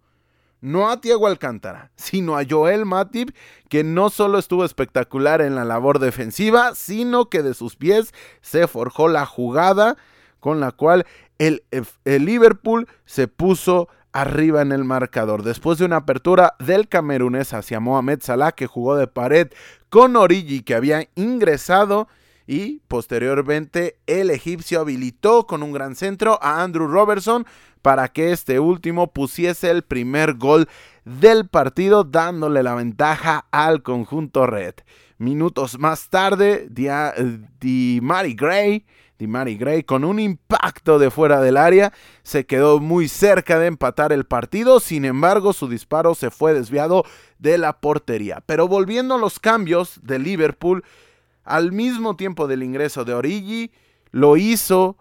[0.60, 3.30] no a Tiago Alcántara, sino a Joel Matip,
[3.68, 8.66] que no solo estuvo espectacular en la labor defensiva, sino que de sus pies se
[8.66, 9.96] forjó la jugada
[10.38, 11.06] con la cual
[11.38, 11.62] el,
[12.04, 15.42] Liverpool se puso arriba en el marcador.
[15.42, 19.48] Después de una apertura del camerunés hacia Mohamed Salah, que jugó de pared
[19.88, 22.08] con Origi, que había ingresado
[22.50, 27.46] y posteriormente el egipcio habilitó con un gran centro a Andrew Robertson
[27.80, 30.68] para que este último pusiese el primer gol
[31.04, 34.74] del partido dándole la ventaja al conjunto red.
[35.16, 38.84] Minutos más tarde, Di Mari Gray
[39.26, 44.12] Mary Gray con un impacto de fuera del área se quedó muy cerca de empatar
[44.12, 47.04] el partido, sin embargo su disparo se fue desviado
[47.38, 48.42] de la portería.
[48.46, 50.84] Pero volviendo a los cambios de Liverpool,
[51.44, 53.70] al mismo tiempo del ingreso de Origi,
[54.11, 54.96] lo hizo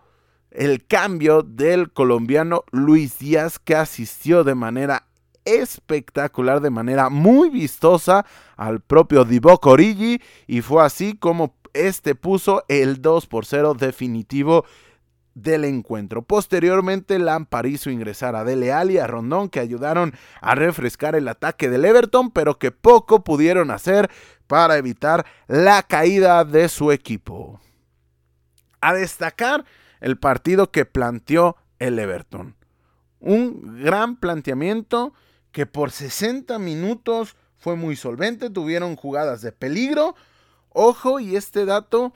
[0.52, 5.08] el cambio del colombiano Luis Díaz que asistió de manera
[5.46, 8.26] espectacular, de manera muy vistosa
[8.58, 14.66] al propio Divock Origi y fue así como este puso el 2 por 0 definitivo
[15.42, 16.22] del encuentro.
[16.22, 21.28] Posteriormente, Lampard hizo ingresar a Dele Alli y a Rondón que ayudaron a refrescar el
[21.28, 24.10] ataque del Everton, pero que poco pudieron hacer
[24.48, 27.60] para evitar la caída de su equipo.
[28.82, 29.66] A destacar
[30.00, 32.56] el partido que planteó el Everton.
[33.20, 35.14] Un gran planteamiento
[35.52, 40.16] que por 60 minutos fue muy solvente, tuvieron jugadas de peligro,
[40.70, 42.14] Ojo, y este dato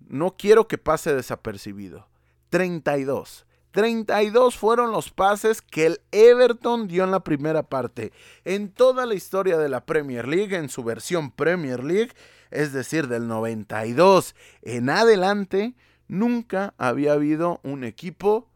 [0.00, 2.08] no quiero que pase desapercibido.
[2.52, 3.46] 32.
[3.70, 8.12] 32 fueron los pases que el Everton dio en la primera parte.
[8.44, 12.12] En toda la historia de la Premier League, en su versión Premier League,
[12.50, 15.74] es decir, del 92 en adelante,
[16.08, 18.50] nunca había habido un equipo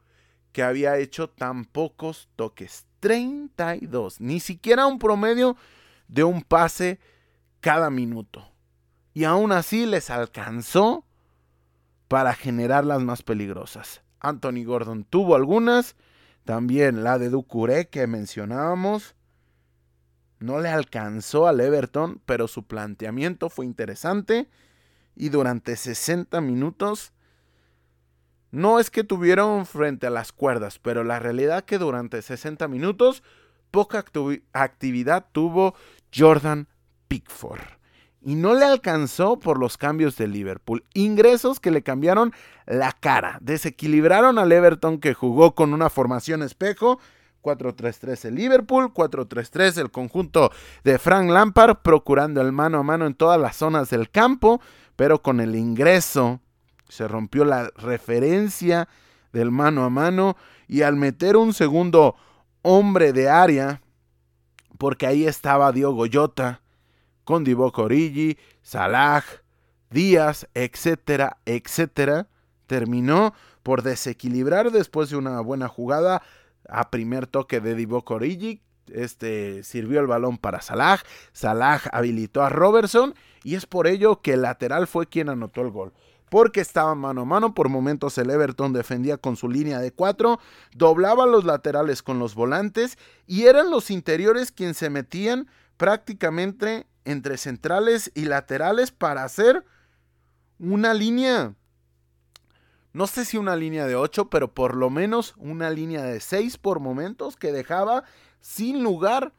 [0.52, 2.84] que había hecho tan pocos toques.
[3.00, 4.20] 32.
[4.20, 5.56] Ni siquiera un promedio
[6.06, 7.00] de un pase
[7.60, 8.46] cada minuto
[9.16, 11.05] y aún así les alcanzó
[12.08, 14.02] para generar las más peligrosas.
[14.20, 15.96] Anthony Gordon tuvo algunas,
[16.44, 19.14] también la de Ducuré que mencionábamos.
[20.38, 24.48] No le alcanzó al Everton, pero su planteamiento fue interesante
[25.14, 27.12] y durante 60 minutos
[28.50, 33.22] no es que tuvieron frente a las cuerdas, pero la realidad que durante 60 minutos
[33.70, 34.04] poca
[34.52, 35.74] actividad tuvo
[36.14, 36.68] Jordan
[37.08, 37.76] Pickford
[38.26, 40.82] y no le alcanzó por los cambios de Liverpool.
[40.94, 42.32] Ingresos que le cambiaron
[42.66, 46.98] la cara, desequilibraron al Everton que jugó con una formación espejo.
[47.40, 50.50] 4-3-3 el Liverpool, 4-3-3 el conjunto
[50.82, 54.60] de Frank Lampard, procurando el mano a mano en todas las zonas del campo,
[54.96, 56.40] pero con el ingreso
[56.88, 58.88] se rompió la referencia
[59.32, 60.36] del mano a mano
[60.66, 62.16] y al meter un segundo
[62.62, 63.82] hombre de área,
[64.78, 66.60] porque ahí estaba Diogo Jota,
[67.26, 69.24] con Divock Origi, Salah,
[69.90, 72.28] Díaz, etcétera, etcétera,
[72.68, 73.34] terminó
[73.64, 76.22] por desequilibrar después de una buena jugada
[76.68, 78.62] a primer toque de Divock Origi.
[78.92, 81.00] Este sirvió el balón para Salah.
[81.32, 83.12] Salah habilitó a Robertson
[83.42, 85.92] y es por ello que el lateral fue quien anotó el gol
[86.28, 87.54] porque estaba mano a mano.
[87.54, 90.38] Por momentos el Everton defendía con su línea de cuatro,
[90.76, 97.38] doblaba los laterales con los volantes y eran los interiores quienes se metían prácticamente entre
[97.38, 99.64] centrales y laterales para hacer
[100.58, 101.54] una línea,
[102.92, 106.58] no sé si una línea de 8, pero por lo menos una línea de 6
[106.58, 108.04] por momentos que dejaba
[108.40, 109.32] sin lugar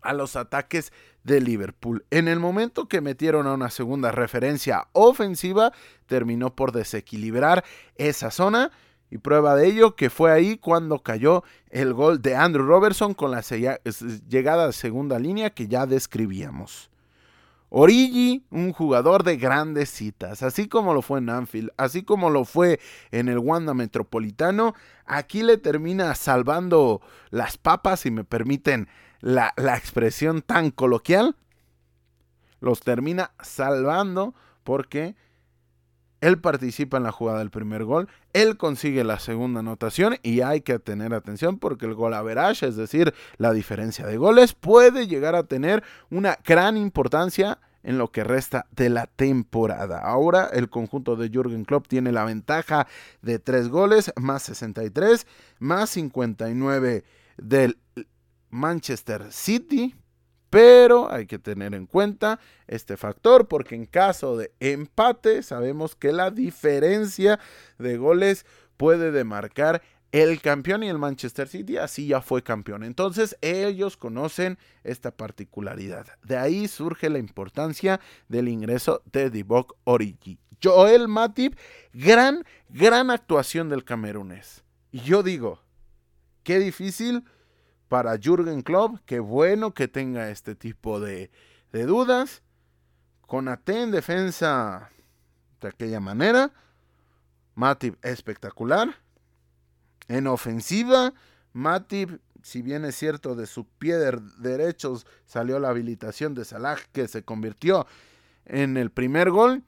[0.00, 0.92] a los ataques
[1.22, 2.04] de Liverpool.
[2.10, 5.72] En el momento que metieron a una segunda referencia ofensiva,
[6.06, 7.64] terminó por desequilibrar
[7.96, 8.72] esa zona
[9.10, 13.30] y prueba de ello que fue ahí cuando cayó el gol de Andrew Robertson con
[13.30, 16.90] la llegada de segunda línea que ya describíamos.
[17.70, 22.46] Origi, un jugador de grandes citas, así como lo fue en Anfield, así como lo
[22.46, 28.88] fue en el Wanda Metropolitano, aquí le termina salvando las papas, si me permiten
[29.20, 31.36] la, la expresión tan coloquial,
[32.60, 35.14] los termina salvando porque
[36.20, 40.60] él participa en la jugada del primer gol, él consigue la segunda anotación y hay
[40.60, 45.34] que tener atención porque el gol average, es decir, la diferencia de goles, puede llegar
[45.34, 50.00] a tener una gran importancia en lo que resta de la temporada.
[50.00, 52.86] Ahora el conjunto de Jürgen Klopp tiene la ventaja
[53.22, 55.26] de 3 goles, más 63,
[55.58, 57.04] más 59
[57.36, 57.78] del
[58.50, 59.94] Manchester City.
[60.50, 66.12] Pero hay que tener en cuenta este factor porque en caso de empate sabemos que
[66.12, 67.38] la diferencia
[67.78, 68.46] de goles
[68.76, 72.82] puede demarcar el campeón y el Manchester City así ya fue campeón.
[72.82, 76.06] Entonces ellos conocen esta particularidad.
[76.24, 80.38] De ahí surge la importancia del ingreso de Divock Origi.
[80.62, 81.56] Joel Matip,
[81.92, 84.64] gran, gran actuación del camerunés.
[84.90, 85.62] Y yo digo,
[86.42, 87.24] qué difícil
[87.88, 88.98] para Jürgen Klopp.
[89.06, 91.30] Qué bueno que tenga este tipo de,
[91.72, 92.42] dudas.
[93.22, 94.90] Con Até en defensa,
[95.60, 96.52] de aquella manera.
[97.54, 98.94] Matip espectacular.
[100.06, 101.12] En ofensiva,
[101.52, 106.78] Matip, si bien es cierto, de su pie de derecho salió la habilitación de Salah
[106.92, 107.86] que se convirtió
[108.46, 109.64] en el primer gol.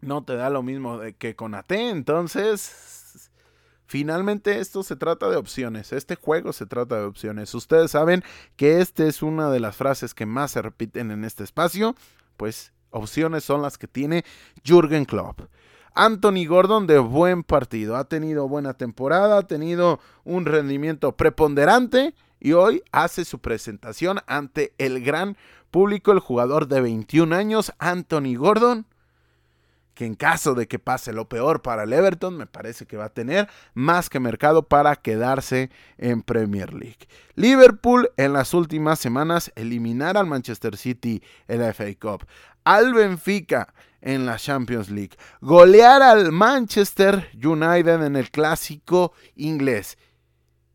[0.00, 1.72] No te da lo mismo que con AT.
[1.72, 3.01] Entonces,
[3.92, 5.92] finalmente esto se trata de opciones.
[5.92, 7.54] Este juego se trata de opciones.
[7.54, 8.24] Ustedes saben
[8.56, 11.94] que esta es una de las frases que más se repiten en este espacio.
[12.38, 14.24] Pues opciones son las que tiene
[14.64, 15.42] Jürgen Klopp.
[15.94, 22.52] Anthony Gordon de buen partido, ha tenido buena temporada, ha tenido un rendimiento preponderante y
[22.52, 25.36] hoy hace su presentación ante el gran
[25.70, 28.86] público, el jugador de 21 años, Anthony Gordon,
[29.94, 33.06] que en caso de que pase lo peor para el Everton, me parece que va
[33.06, 37.08] a tener más que mercado para quedarse en Premier League.
[37.34, 42.26] Liverpool en las últimas semanas eliminar al Manchester City en la FA Cup,
[42.64, 49.98] al Benfica en la Champions League, golear al Manchester United en el clásico inglés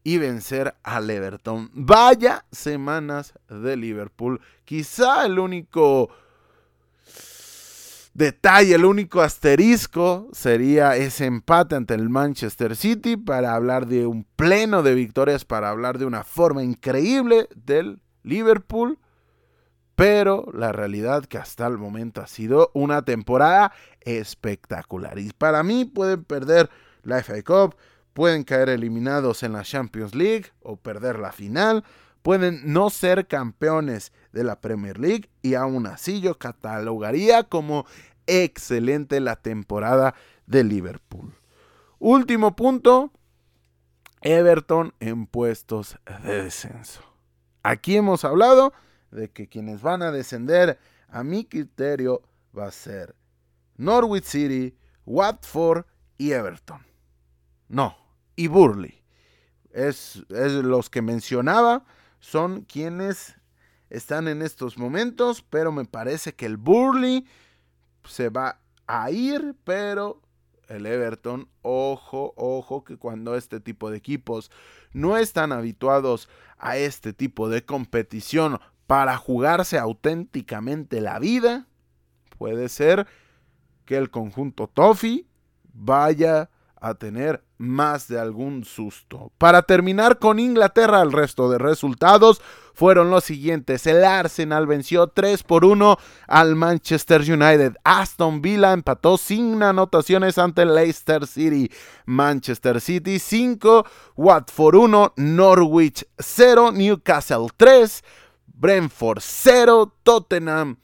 [0.03, 1.69] y vencer al Everton.
[1.73, 4.39] Vaya semanas de Liverpool.
[4.63, 6.09] Quizá el único
[8.17, 14.25] detalle, el único asterisco sería ese empate ante el Manchester City para hablar de un
[14.35, 18.99] pleno de victorias, para hablar de una forma increíble del Liverpool
[19.97, 25.17] pero la realidad que hasta el momento ha sido una temporada espectacular.
[25.17, 26.69] Y para mí pueden perder
[27.01, 27.75] la FA Cup,
[28.13, 31.83] pueden caer eliminados en la Champions League o perder la final,
[32.21, 37.87] pueden no ser campeones de la Premier League y aún así yo catalogaría como
[38.27, 40.13] excelente la temporada
[40.45, 41.33] de Liverpool.
[41.97, 43.11] Último punto,
[44.21, 47.01] Everton en puestos de descenso.
[47.63, 48.73] Aquí hemos hablado
[49.09, 50.77] de que quienes van a descender,
[51.09, 52.21] a mi criterio,
[52.55, 53.15] va a ser
[53.75, 55.85] Norwich City, Watford
[56.17, 56.85] y Everton.
[57.69, 57.97] No,
[58.35, 59.03] y Burley.
[59.71, 61.85] Es, es los que mencionaba,
[62.19, 63.35] son quienes
[63.89, 67.25] están en estos momentos, pero me parece que el Burley
[68.05, 70.21] se va a ir, pero
[70.67, 74.51] el Everton, ojo, ojo, que cuando este tipo de equipos
[74.91, 81.67] no están habituados a este tipo de competición para jugarse auténticamente la vida,
[82.37, 83.07] puede ser
[83.85, 85.25] que el conjunto Toffee
[85.73, 86.49] vaya
[86.81, 89.31] a tener más de algún susto.
[89.37, 92.41] Para terminar con Inglaterra, el resto de resultados
[92.73, 93.87] fueron los siguientes.
[93.87, 95.97] El Arsenal venció 3 por 1
[96.27, 97.75] al Manchester United.
[97.83, 101.71] Aston Villa empató sin anotaciones ante Leicester City.
[102.05, 108.03] Manchester City 5, Watford 1, Norwich 0, Newcastle 3.
[108.45, 110.77] Brentford 0, Tottenham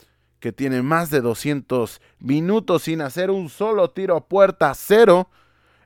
[0.43, 5.29] que tiene más de 200 minutos sin hacer un solo tiro a puerta 0,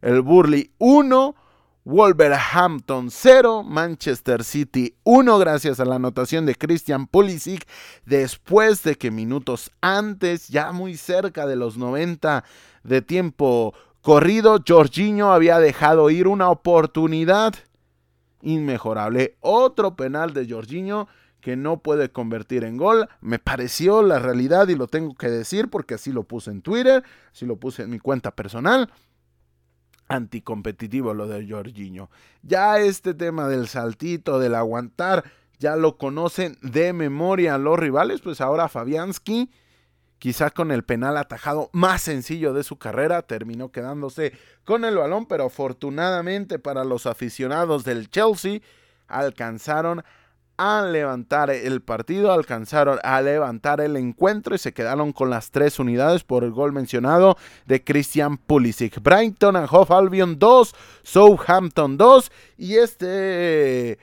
[0.07, 1.35] el Burley 1,
[1.83, 7.67] Wolverhampton 0, Manchester City 1 gracias a la anotación de Christian Pulisic
[8.05, 12.45] después de que minutos antes, ya muy cerca de los 90
[12.85, 17.55] de tiempo corrido, Jorginho había dejado ir una oportunidad
[18.41, 19.35] inmejorable.
[19.41, 21.09] Otro penal de Jorginho
[21.41, 23.09] que no puede convertir en gol.
[23.19, 27.03] Me pareció la realidad y lo tengo que decir porque así lo puse en Twitter,
[27.33, 28.89] así lo puse en mi cuenta personal.
[30.07, 32.09] Anticompetitivo lo de Jorginho.
[32.41, 35.23] Ya este tema del saltito, del aguantar,
[35.59, 39.49] ya lo conocen de memoria los rivales, pues ahora Fabianski,
[40.19, 44.33] quizá con el penal atajado más sencillo de su carrera, terminó quedándose
[44.63, 48.61] con el balón, pero afortunadamente para los aficionados del Chelsea
[49.07, 50.03] alcanzaron
[50.57, 55.79] a levantar el partido, alcanzaron a levantar el encuentro y se quedaron con las tres
[55.79, 59.01] unidades por el gol mencionado de Christian Pulisic.
[59.01, 63.99] Brighton and Hove Albion 2, Southampton 2 y este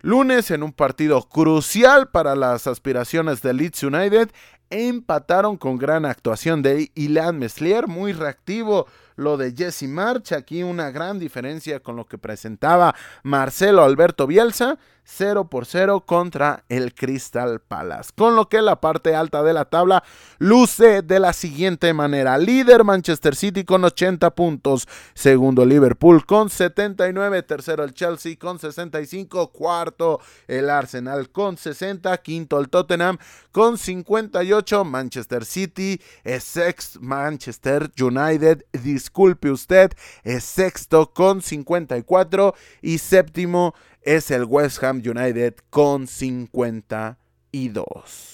[0.00, 4.30] lunes en un partido crucial para las aspiraciones de Leeds United
[4.70, 8.86] empataron con gran actuación de Ilan Meslier, muy reactivo
[9.16, 14.78] lo de Jesse March, aquí una gran diferencia con lo que presentaba Marcelo Alberto Bielsa,
[15.06, 18.10] 0 por 0 contra el Crystal Palace.
[18.14, 20.02] Con lo que la parte alta de la tabla
[20.38, 22.36] luce de la siguiente manera.
[22.36, 29.52] Líder Manchester City con 80 puntos, segundo Liverpool con 79, tercero el Chelsea con 65,
[29.52, 33.18] cuarto el Arsenal con 60, quinto el Tottenham
[33.52, 38.64] con 58, Manchester City es sexto, Manchester United
[39.06, 39.92] disculpe usted,
[40.24, 48.32] es sexto con 54 y séptimo es el West Ham United con 52.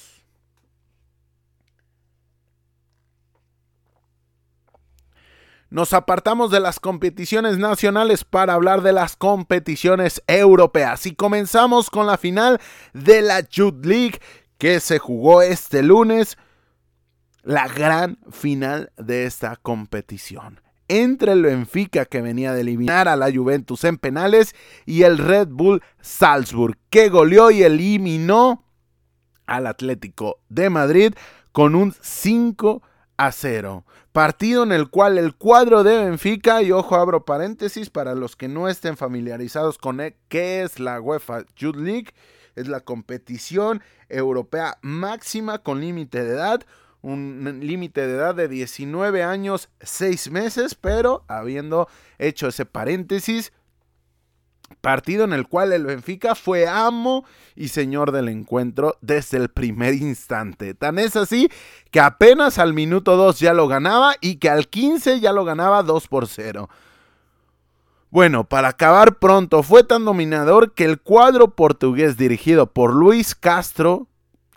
[5.70, 12.07] nos apartamos de las competiciones nacionales para hablar de las competiciones europeas y comenzamos con
[12.07, 12.61] la final
[12.93, 14.20] de la Youth League
[14.59, 16.37] que se jugó este lunes,
[17.43, 23.32] la gran final de esta competición entre el Benfica que venía de eliminar a la
[23.32, 28.64] Juventus en penales y el Red Bull Salzburg que goleó y eliminó
[29.47, 31.14] al Atlético de Madrid
[31.53, 32.82] con un 5
[33.16, 33.84] a 0.
[34.12, 38.49] Partido en el cual el cuadro de Benfica, y ojo abro paréntesis para los que
[38.49, 42.11] no estén familiarizados con qué es la UEFA Youth League,
[42.55, 46.62] es la competición europea máxima con límite de edad,
[47.03, 51.88] un límite de edad de 19 años 6 meses, pero habiendo
[52.18, 53.53] hecho ese paréntesis,
[54.80, 57.24] partido en el cual el Benfica fue amo
[57.55, 60.74] y señor del encuentro desde el primer instante.
[60.74, 61.50] Tan es así
[61.90, 65.82] que apenas al minuto 2 ya lo ganaba y que al 15 ya lo ganaba
[65.82, 66.70] 2 por 0.
[68.11, 74.07] Bueno, para acabar pronto, fue tan dominador que el cuadro portugués dirigido por Luis Castro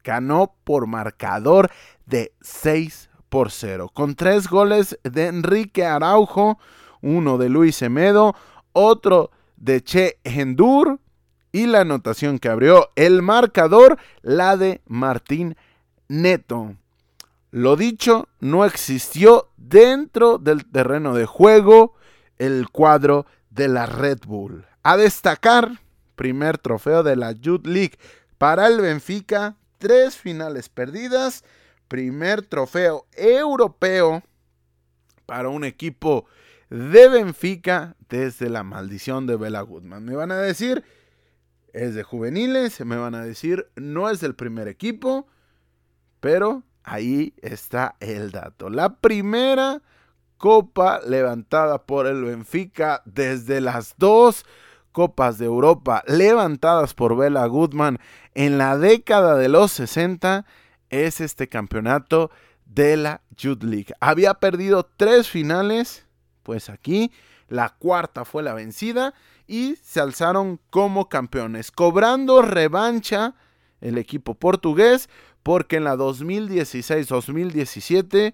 [0.04, 1.72] ganó por marcador
[2.06, 6.58] de 6 por 0, con tres goles de Enrique Araujo,
[7.02, 8.36] uno de Luis Emedo,
[8.74, 11.00] otro de Che Hendur
[11.52, 15.56] y la anotación que abrió el marcador, la de Martín
[16.08, 16.76] Neto.
[17.52, 21.94] Lo dicho, no existió dentro del terreno de juego
[22.38, 24.66] el cuadro de la Red Bull.
[24.84, 25.80] A destacar,
[26.16, 27.98] primer trofeo de la Youth League
[28.38, 31.44] para el Benfica, tres finales perdidas,
[31.96, 34.22] primer trofeo europeo
[35.26, 36.26] para un equipo
[36.70, 40.04] de Benfica desde la maldición de Bela Goodman.
[40.04, 40.84] Me van a decir,
[41.72, 45.26] es de juveniles, me van a decir, no es del primer equipo,
[46.20, 48.70] pero ahí está el dato.
[48.70, 49.82] La primera
[50.36, 54.46] copa levantada por el Benfica desde las dos
[54.92, 58.00] copas de Europa levantadas por Bela Goodman
[58.34, 60.46] en la década de los 60
[60.90, 62.32] es este campeonato
[62.66, 63.94] de la Youth League.
[64.00, 66.06] Había perdido tres finales,
[66.44, 67.12] pues aquí
[67.48, 69.16] la cuarta fue la vencida
[69.48, 73.36] y se alzaron como campeones, cobrando revancha
[73.82, 75.10] el equipo portugués
[75.44, 78.34] porque en la 2016-2017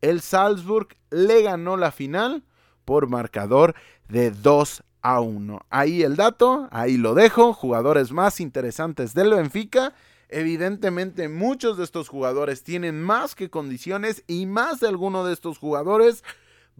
[0.00, 2.42] el Salzburg le ganó la final
[2.84, 3.74] por marcador
[4.08, 5.66] de 2 a 1.
[5.70, 9.92] Ahí el dato, ahí lo dejo, jugadores más interesantes del Benfica.
[10.28, 15.58] Evidentemente muchos de estos jugadores tienen más que condiciones y más de alguno de estos
[15.58, 16.24] jugadores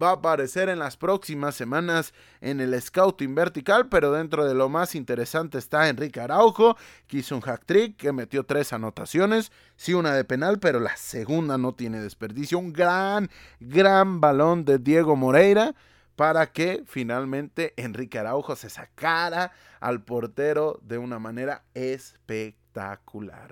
[0.01, 4.69] va a aparecer en las próximas semanas en el Scouting Vertical, pero dentro de lo
[4.69, 6.77] más interesante está Enrique Araujo,
[7.07, 10.95] que hizo un hack trick, que metió tres anotaciones, sí una de penal, pero la
[10.97, 13.29] segunda no tiene desperdicio, un gran,
[13.59, 15.73] gran balón de Diego Moreira
[16.15, 22.66] para que finalmente Enrique Araujo se sacara al portero de una manera espectacular,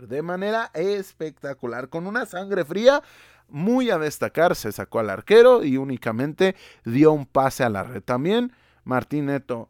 [0.01, 3.01] de manera espectacular, con una sangre fría
[3.47, 8.01] muy a destacar, se sacó al arquero y únicamente dio un pase a la red.
[8.01, 8.51] También
[8.83, 9.69] Martín Neto,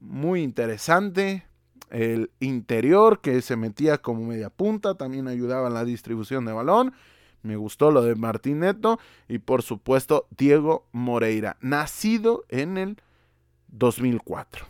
[0.00, 1.46] muy interesante.
[1.90, 6.94] El interior que se metía como media punta, también ayudaba en la distribución de balón.
[7.42, 12.96] Me gustó lo de Martín Neto y por supuesto Diego Moreira, nacido en el
[13.68, 14.66] 2004.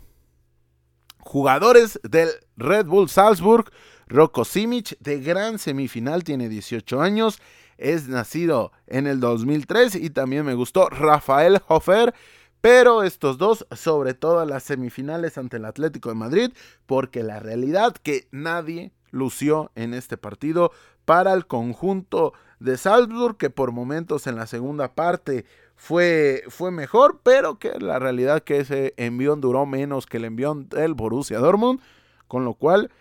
[1.19, 3.71] Jugadores del Red Bull Salzburg,
[4.11, 7.41] Rocco Simic de gran semifinal, tiene 18 años
[7.81, 12.13] es nacido en el 2003 y también me gustó Rafael Hofer.
[12.61, 16.51] Pero estos dos, sobre todo las semifinales ante el Atlético de Madrid,
[16.85, 20.71] porque la realidad que nadie lució en este partido
[21.05, 25.45] para el conjunto de Salzburg, que por momentos en la segunda parte
[25.75, 30.69] fue, fue mejor, pero que la realidad que ese envión duró menos que el envión
[30.69, 31.79] del Borussia Dortmund,
[32.27, 32.91] con lo cual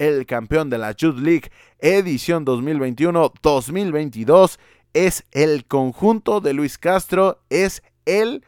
[0.00, 4.58] el campeón de la Youth League edición 2021-2022
[4.94, 8.42] es el conjunto de Luis Castro, es el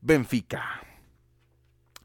[0.00, 0.80] Benfica.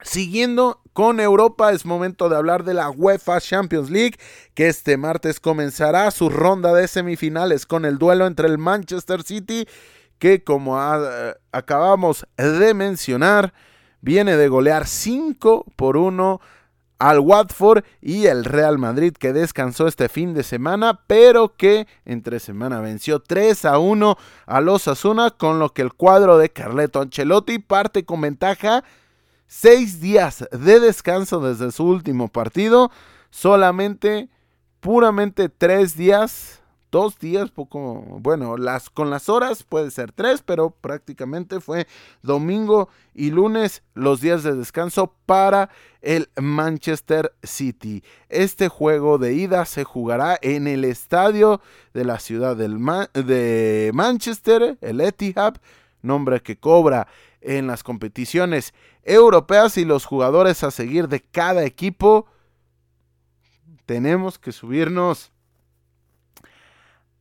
[0.01, 4.13] Siguiendo con Europa, es momento de hablar de la UEFA Champions League,
[4.53, 9.67] que este martes comenzará su ronda de semifinales con el duelo entre el Manchester City,
[10.19, 10.77] que como
[11.51, 13.53] acabamos de mencionar,
[14.01, 16.39] viene de golear 5 por 1
[16.99, 22.39] al Watford y el Real Madrid que descansó este fin de semana, pero que entre
[22.39, 27.01] semana venció 3 a 1 a los Asuna, con lo que el cuadro de Carleto
[27.01, 28.83] Ancelotti parte con ventaja.
[29.47, 32.91] Seis días de descanso desde su último partido,
[33.29, 34.29] solamente
[34.81, 36.61] puramente tres días
[36.91, 41.87] dos días, poco, bueno, las, con las horas puede ser tres, pero prácticamente fue
[42.21, 45.69] domingo y lunes los días de descanso para
[46.01, 48.03] el Manchester City.
[48.29, 51.61] Este juego de ida se jugará en el estadio
[51.93, 52.77] de la ciudad del
[53.13, 55.55] de Manchester, el Etihad,
[56.01, 57.07] nombre que cobra
[57.41, 58.73] en las competiciones
[59.03, 62.27] europeas y los jugadores a seguir de cada equipo.
[63.85, 65.31] Tenemos que subirnos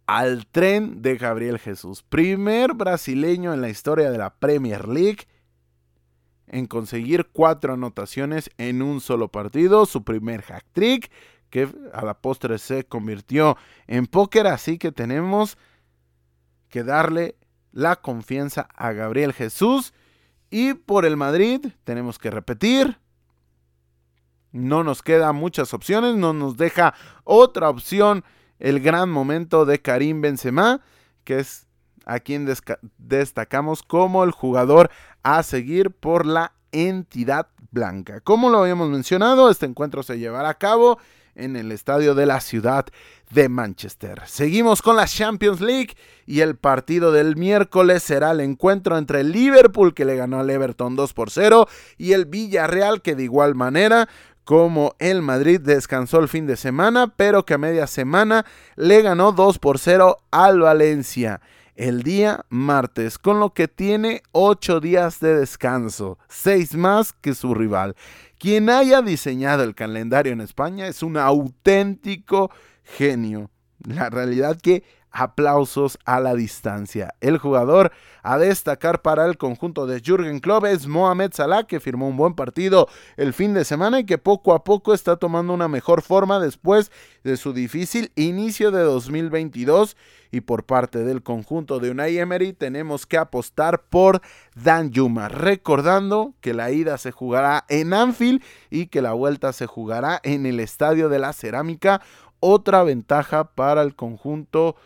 [0.06, 5.26] al tren de Gabriel Jesús, primer brasileño en la historia de la Premier League
[6.48, 11.10] en conseguir cuatro anotaciones en un solo partido, su primer hack trick,
[11.50, 15.58] que a la postre se convirtió en póker, así que tenemos
[16.68, 17.36] que darle
[17.72, 19.92] la confianza a Gabriel Jesús.
[20.50, 22.98] Y por el Madrid tenemos que repetir.
[24.52, 26.94] No nos quedan muchas opciones, no nos deja
[27.24, 28.24] otra opción
[28.58, 30.80] el gran momento de Karim Benzema,
[31.24, 31.66] que es
[32.04, 32.48] a quien
[32.98, 34.90] destacamos como el jugador
[35.22, 38.20] a seguir por la entidad blanca.
[38.20, 40.98] Como lo habíamos mencionado, este encuentro se llevará a cabo
[41.36, 42.86] en el estadio de la ciudad
[43.30, 44.22] de Manchester.
[44.26, 45.94] Seguimos con la Champions League
[46.24, 50.48] y el partido del miércoles será el encuentro entre el Liverpool que le ganó al
[50.48, 54.08] Everton 2 por 0 y el Villarreal que de igual manera
[54.46, 59.32] como el Madrid descansó el fin de semana, pero que a media semana le ganó
[59.32, 61.40] 2 por 0 al Valencia
[61.74, 67.54] el día martes, con lo que tiene 8 días de descanso, 6 más que su
[67.54, 67.96] rival.
[68.38, 72.52] Quien haya diseñado el calendario en España es un auténtico
[72.84, 73.50] genio.
[73.84, 77.14] La realidad que aplausos a la distancia.
[77.20, 77.92] El jugador
[78.22, 82.34] a destacar para el conjunto de Jürgen Klopp es Mohamed Salah, que firmó un buen
[82.34, 86.40] partido el fin de semana y que poco a poco está tomando una mejor forma
[86.40, 86.90] después
[87.24, 89.96] de su difícil inicio de 2022.
[90.32, 94.20] Y por parte del conjunto de Unai Emery tenemos que apostar por
[94.54, 99.66] Dan Yuma, recordando que la ida se jugará en Anfield y que la vuelta se
[99.66, 102.02] jugará en el Estadio de la Cerámica.
[102.40, 104.76] Otra ventaja para el conjunto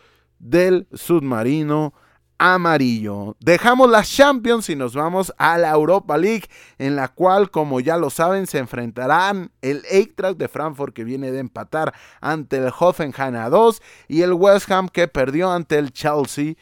[0.41, 1.93] del submarino
[2.37, 3.37] amarillo.
[3.39, 6.45] Dejamos las Champions y nos vamos a la Europa League,
[6.79, 11.31] en la cual, como ya lo saben, se enfrentarán el Eintracht de Frankfurt que viene
[11.31, 15.93] de empatar ante el Hoffenheim a 2 y el West Ham que perdió ante el
[15.93, 16.55] Chelsea.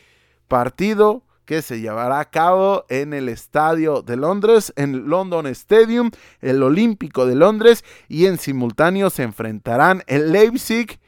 [0.49, 6.11] Partido que se llevará a cabo en el Estadio de Londres, en London Stadium,
[6.41, 10.98] el Olímpico de Londres, y en simultáneo se enfrentarán el Leipzig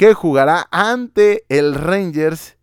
[0.00, 2.56] que jugará ante el Rangers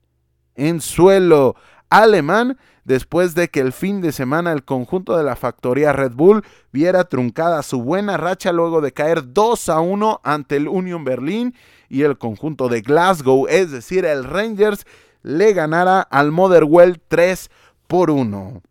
[0.55, 1.55] en suelo
[1.88, 6.43] alemán después de que el fin de semana el conjunto de la factoría Red Bull
[6.71, 11.53] viera truncada su buena racha luego de caer 2 a 1 ante el Union Berlin
[11.89, 14.88] y el conjunto de Glasgow, es decir, el Rangers
[15.21, 17.51] le ganara al Motherwell 3
[17.85, 18.63] por 1.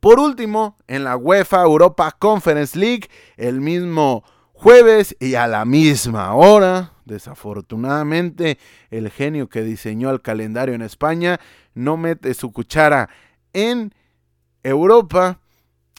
[0.00, 4.24] Por último, en la UEFA Europa Conference League, el mismo
[4.54, 8.58] jueves y a la misma hora, Desafortunadamente,
[8.90, 11.40] el genio que diseñó el calendario en España
[11.72, 13.08] no mete su cuchara
[13.52, 13.94] en
[14.62, 15.40] Europa.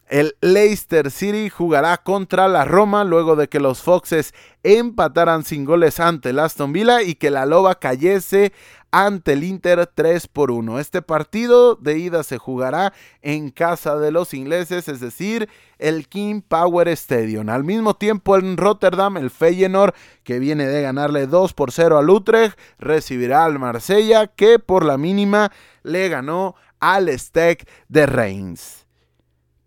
[0.07, 4.33] El Leicester City jugará contra la Roma luego de que los Foxes
[4.63, 8.53] empataran sin goles ante el Aston Villa y que la Loba cayese
[8.89, 10.79] ante el Inter 3 por 1.
[10.79, 16.39] Este partido de ida se jugará en casa de los ingleses, es decir, el King
[16.39, 17.49] Power Stadium.
[17.49, 19.93] Al mismo tiempo en Rotterdam, el Feyenoord,
[20.23, 24.97] que viene de ganarle 2 por 0 al Utrecht, recibirá al Marsella, que por la
[24.97, 25.51] mínima
[25.83, 28.86] le ganó al Steak de Reims.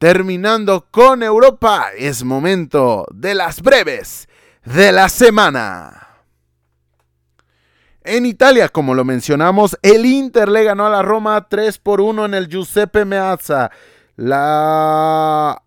[0.01, 4.31] Terminando con Europa, es momento de las breves
[4.65, 6.09] de la semana.
[8.03, 12.25] En Italia, como lo mencionamos, el Inter le ganó a la Roma 3 por 1
[12.25, 13.71] en el Giuseppe Meazza.
[14.17, 15.63] La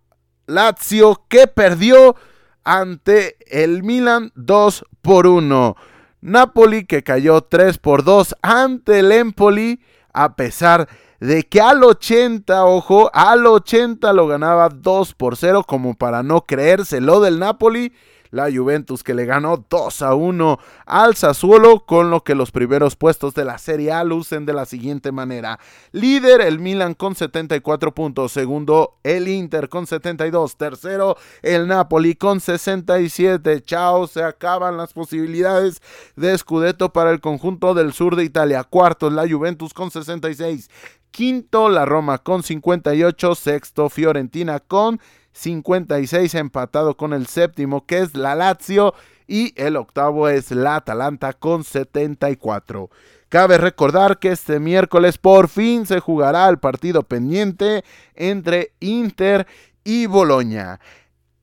[0.48, 2.16] Lazio que perdió
[2.64, 5.76] ante el Milan 2 por 1.
[6.22, 9.80] Napoli que cayó 3 por 2 ante el Empoli
[10.12, 11.03] a pesar de
[11.50, 17.22] que al 80, ojo, al 80 lo ganaba 2 por 0 como para no creérselo
[17.22, 17.94] del Napoli
[18.34, 22.96] la Juventus que le ganó 2 a 1 al Sassuolo, con lo que los primeros
[22.96, 25.60] puestos de la Serie A lucen de la siguiente manera.
[25.92, 32.42] Líder el Milan con 74 puntos, segundo el Inter con 72, tercero el Napoli con
[32.42, 33.62] 67.
[33.62, 35.82] Chao, se acaban las posibilidades
[36.16, 38.64] de Scudetto para el conjunto del sur de Italia.
[38.64, 40.70] Cuarto la Juventus con 66.
[41.14, 44.99] Quinto la Roma con 58, sexto Fiorentina con
[45.34, 48.95] 56 empatado con el séptimo que es la Lazio
[49.28, 52.89] y el octavo es la Atalanta con 74.
[53.30, 57.84] Cabe recordar que este miércoles por fin se jugará el partido pendiente
[58.16, 59.45] entre Inter
[59.84, 60.80] y Boloña.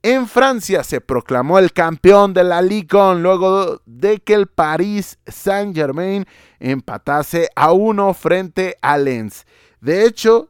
[0.03, 5.19] En Francia se proclamó el campeón de la Ligue 1 luego de que el Paris
[5.27, 6.25] Saint-Germain
[6.59, 9.45] empatase a uno frente a Lens.
[9.83, 10.49] De hecho,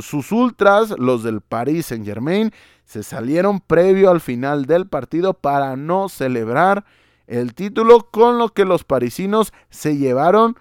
[0.00, 2.52] sus ultras, los del Paris Saint-Germain,
[2.84, 6.84] se salieron previo al final del partido para no celebrar
[7.26, 10.56] el título, con lo que los parisinos se llevaron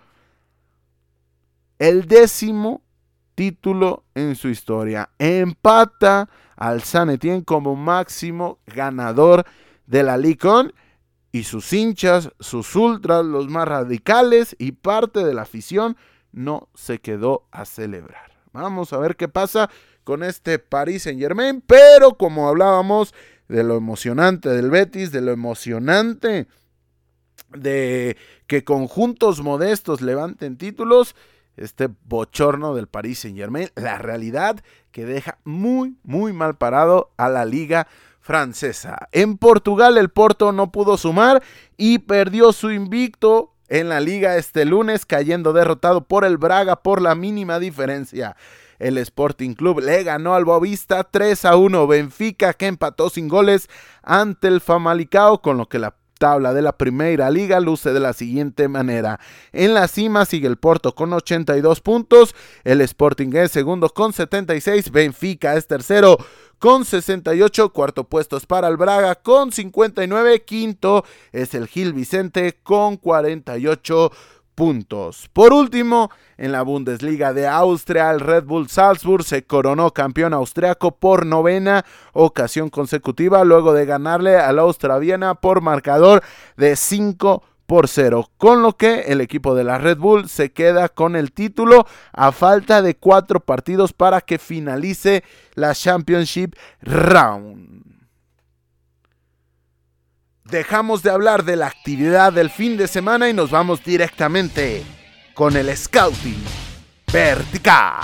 [1.77, 2.81] el décimo
[3.36, 5.09] título en su historia.
[5.19, 9.45] Empata al San Etienne como máximo ganador
[9.86, 10.73] de la Ligue
[11.31, 15.97] y sus hinchas, sus ultras, los más radicales y parte de la afición
[16.31, 18.31] no se quedó a celebrar.
[18.53, 19.69] Vamos a ver qué pasa
[20.03, 23.13] con este Paris Saint Germain, pero como hablábamos
[23.47, 26.47] de lo emocionante del Betis, de lo emocionante
[27.49, 28.17] de
[28.47, 31.15] que conjuntos modestos levanten títulos,
[31.57, 37.29] este bochorno del Paris Saint Germain, la realidad que deja muy, muy mal parado a
[37.29, 37.87] la liga
[38.19, 39.09] francesa.
[39.11, 41.43] En Portugal el Porto no pudo sumar
[41.77, 47.01] y perdió su invicto en la liga este lunes cayendo derrotado por el Braga por
[47.01, 48.35] la mínima diferencia.
[48.79, 51.87] El Sporting Club le ganó al Boavista 3 a 1.
[51.87, 53.69] Benfica que empató sin goles
[54.01, 58.13] ante el Famalicao con lo que la tabla de la Primera Liga luce de la
[58.13, 59.19] siguiente manera.
[59.51, 64.89] En la cima sigue el Porto con 82 puntos, el Sporting es segundo con 76,
[64.89, 66.17] Benfica es tercero
[66.59, 71.03] con 68, cuarto puesto es para el Braga con 59, quinto
[71.34, 74.09] es el Gil Vicente con 48
[74.55, 75.29] puntos.
[75.33, 80.91] Por último, en la Bundesliga de Austria, el Red Bull Salzburg se coronó campeón austriaco
[80.91, 86.23] por novena ocasión consecutiva luego de ganarle al Austria Viena por marcador
[86.57, 90.89] de 5 por 0, con lo que el equipo de la Red Bull se queda
[90.89, 95.23] con el título a falta de cuatro partidos para que finalice
[95.55, 97.72] la Championship Round
[100.53, 104.83] dejamos de hablar de la actividad del fin de semana y nos vamos directamente
[105.33, 106.43] con el Scouting
[107.11, 108.01] Vertical.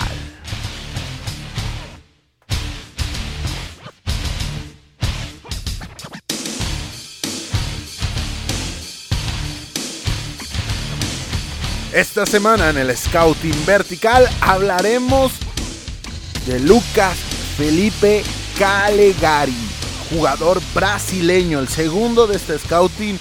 [11.92, 15.32] Esta semana en el Scouting Vertical hablaremos
[16.46, 17.16] de Lucas
[17.56, 18.24] Felipe
[18.58, 19.69] Calegari
[20.10, 23.18] jugador brasileño, el segundo de este scouting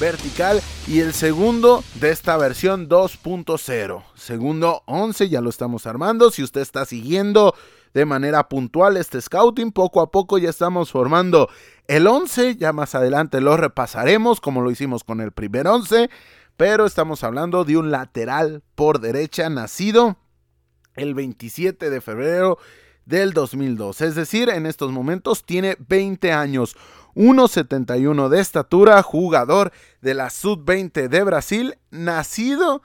[0.00, 4.02] vertical y el segundo de esta versión 2.0.
[4.14, 6.30] Segundo 11, ya lo estamos armando.
[6.30, 7.54] Si usted está siguiendo
[7.92, 11.50] de manera puntual este scouting, poco a poco ya estamos formando
[11.86, 12.56] el 11.
[12.56, 16.08] Ya más adelante lo repasaremos como lo hicimos con el primer 11.
[16.56, 20.16] Pero estamos hablando de un lateral por derecha nacido
[20.94, 22.58] el 27 de febrero
[23.10, 24.00] del 2002.
[24.00, 26.76] Es decir, en estos momentos tiene 20 años.
[27.14, 32.82] 1,71 de estatura, jugador de la Sub-20 de Brasil, nacido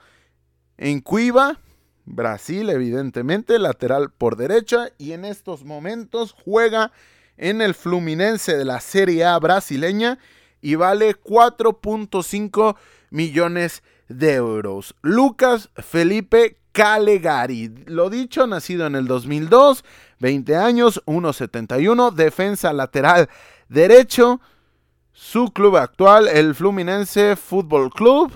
[0.76, 1.60] en Cuiva,
[2.04, 6.90] Brasil, evidentemente, lateral por derecha, y en estos momentos juega
[7.36, 10.18] en el Fluminense de la Serie A brasileña
[10.60, 12.76] y vale 4.5
[13.10, 14.96] millones de euros.
[15.02, 19.82] Lucas Felipe Calegari, lo dicho, nacido en el 2002,
[20.18, 23.28] 20 años, 1.71, defensa lateral
[23.68, 24.40] derecho.
[25.12, 28.32] Su club actual, el Fluminense Fútbol Club.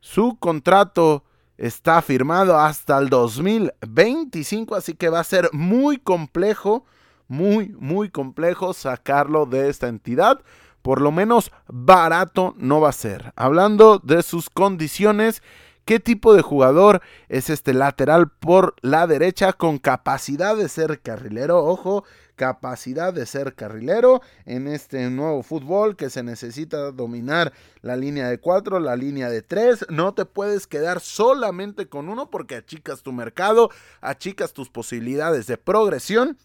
[0.00, 1.24] Su contrato
[1.58, 6.86] está firmado hasta el 2025, así que va a ser muy complejo,
[7.28, 10.40] muy, muy complejo sacarlo de esta entidad.
[10.80, 13.32] Por lo menos barato no va a ser.
[13.36, 15.42] Hablando de sus condiciones,
[15.84, 21.64] ¿Qué tipo de jugador es este lateral por la derecha con capacidad de ser carrilero?
[21.64, 22.04] Ojo,
[22.36, 28.38] capacidad de ser carrilero en este nuevo fútbol que se necesita dominar la línea de
[28.38, 29.86] 4, la línea de 3.
[29.88, 33.70] No te puedes quedar solamente con uno porque achicas tu mercado,
[34.00, 36.38] achicas tus posibilidades de progresión.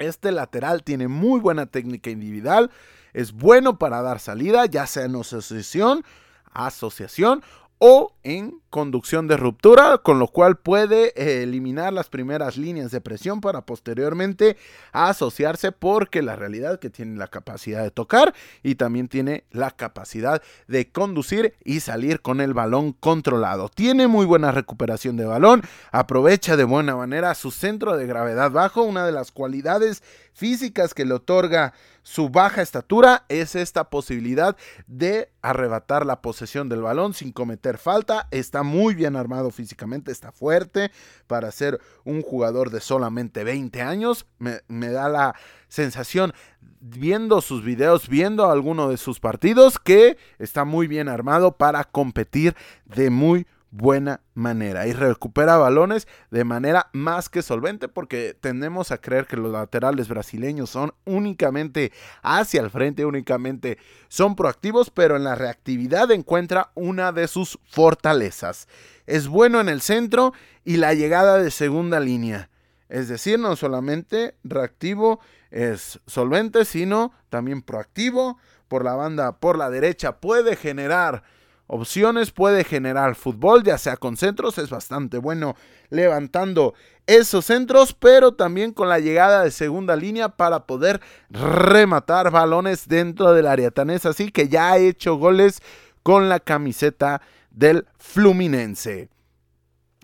[0.00, 2.70] Este lateral tiene muy buena técnica individual,
[3.12, 6.04] es bueno para dar salida, ya sea en asociación,
[6.52, 7.42] asociación
[7.80, 13.00] o en conducción de ruptura, con lo cual puede eh, eliminar las primeras líneas de
[13.00, 14.56] presión para posteriormente
[14.92, 20.40] asociarse porque la realidad que tiene la capacidad de tocar y también tiene la capacidad
[20.68, 23.68] de conducir y salir con el balón controlado.
[23.68, 28.82] Tiene muy buena recuperación de balón, aprovecha de buena manera su centro de gravedad bajo,
[28.82, 30.02] una de las cualidades
[30.32, 34.56] físicas que le otorga su baja estatura es esta posibilidad
[34.86, 38.26] de arrebatar la posesión del balón sin cometer falta.
[38.30, 40.90] Está muy bien armado físicamente, está fuerte
[41.26, 44.26] para ser un jugador de solamente 20 años.
[44.38, 45.34] Me, me da la
[45.68, 46.32] sensación
[46.80, 52.54] viendo sus videos, viendo alguno de sus partidos que está muy bien armado para competir
[52.86, 58.98] de muy buena manera y recupera balones de manera más que solvente porque tendemos a
[58.98, 61.92] creer que los laterales brasileños son únicamente
[62.22, 68.68] hacia el frente, únicamente son proactivos, pero en la reactividad encuentra una de sus fortalezas.
[69.06, 70.32] Es bueno en el centro
[70.64, 72.50] y la llegada de segunda línea.
[72.88, 78.38] Es decir, no solamente reactivo es solvente, sino también proactivo.
[78.66, 81.24] Por la banda, por la derecha, puede generar
[81.70, 85.54] opciones, puede generar fútbol, ya sea con centros, es bastante bueno
[85.88, 86.74] levantando
[87.06, 91.00] esos centros, pero también con la llegada de segunda línea para poder
[91.30, 93.70] rematar balones dentro del área.
[93.70, 95.62] Tan es así que ya ha hecho goles
[96.02, 99.08] con la camiseta del Fluminense.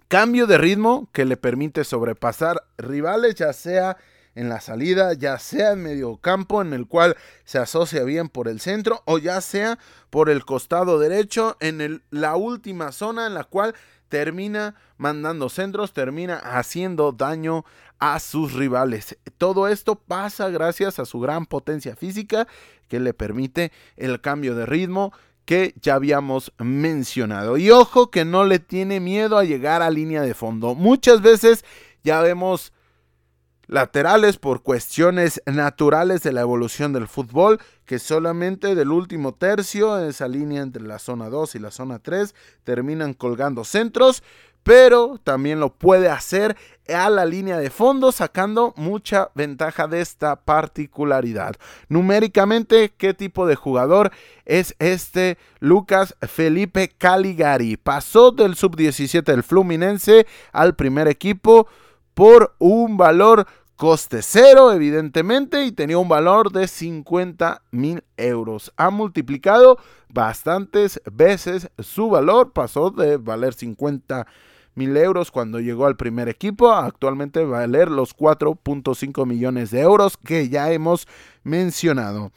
[0.06, 3.96] Cambio de ritmo que le permite sobrepasar rivales, ya sea
[4.36, 8.46] en la salida, ya sea en medio campo en el cual se asocia bien por
[8.46, 9.78] el centro o ya sea
[10.10, 13.74] por el costado derecho en la última zona en la cual
[14.08, 17.64] termina mandando centros, termina haciendo daño
[17.98, 19.16] a sus rivales.
[19.38, 22.46] Todo esto pasa gracias a su gran potencia física
[22.88, 25.12] que le permite el cambio de ritmo
[25.46, 27.56] que ya habíamos mencionado.
[27.56, 30.74] Y ojo que no le tiene miedo a llegar a línea de fondo.
[30.74, 31.64] Muchas veces
[32.02, 32.72] ya vemos
[33.66, 40.08] laterales por cuestiones naturales de la evolución del fútbol, que solamente del último tercio, en
[40.08, 44.22] esa línea entre la zona 2 y la zona 3, terminan colgando centros,
[44.62, 46.56] pero también lo puede hacer
[46.88, 51.54] a la línea de fondo, sacando mucha ventaja de esta particularidad.
[51.88, 54.10] Numéricamente, ¿qué tipo de jugador
[54.44, 57.76] es este Lucas Felipe Caligari?
[57.76, 61.68] Pasó del sub-17 del Fluminense al primer equipo
[62.16, 63.46] por un valor
[63.76, 68.72] coste cero, evidentemente, y tenía un valor de 50 mil euros.
[68.78, 69.76] Ha multiplicado
[70.08, 74.26] bastantes veces su valor, pasó de valer 50
[74.74, 80.48] mil euros cuando llegó al primer equipo, actualmente valer los 4.5 millones de euros que
[80.48, 81.06] ya hemos
[81.44, 82.32] mencionado.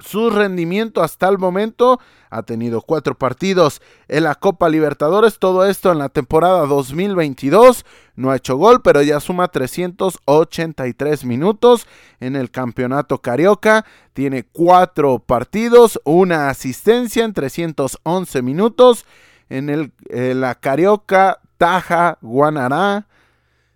[0.00, 5.92] Su rendimiento hasta el momento ha tenido cuatro partidos en la Copa Libertadores, todo esto
[5.92, 7.86] en la temporada 2022.
[8.16, 11.86] No ha hecho gol, pero ya suma 383 minutos
[12.18, 13.84] en el campeonato carioca.
[14.14, 19.06] Tiene cuatro partidos, una asistencia en 311 minutos.
[19.48, 19.92] En, el,
[20.40, 23.06] la carioca Taja Guanará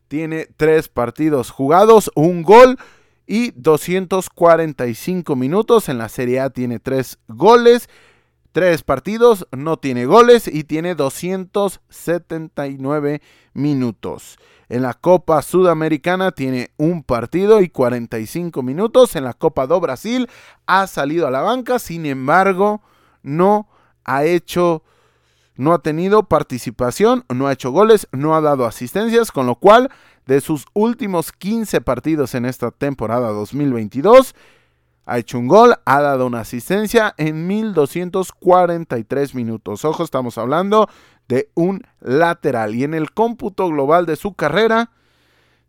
[0.09, 2.77] tiene tres partidos jugados, un gol
[3.29, 5.89] y 245 minutos.
[5.89, 7.89] En la Serie A tiene 3 goles,
[8.53, 13.21] 3 partidos, no tiene goles y tiene 279
[13.53, 14.39] minutos.
[14.71, 19.15] En la Copa Sudamericana tiene un partido y 45 minutos.
[19.15, 20.27] En la Copa do Brasil
[20.67, 22.81] ha salido a la banca, sin embargo,
[23.23, 23.69] no
[24.05, 24.83] ha hecho
[25.59, 29.91] no ha tenido participación, no ha hecho goles, no ha dado asistencias, con lo cual
[30.25, 34.37] de sus últimos 15 partidos en esta temporada 2022,
[35.05, 39.85] ha hecho un gol, ha dado una asistencia en 1243 minutos.
[39.85, 40.89] Ojo, estamos hablando
[41.27, 42.77] de un lateral.
[42.77, 44.93] Y en el cómputo global de su carrera,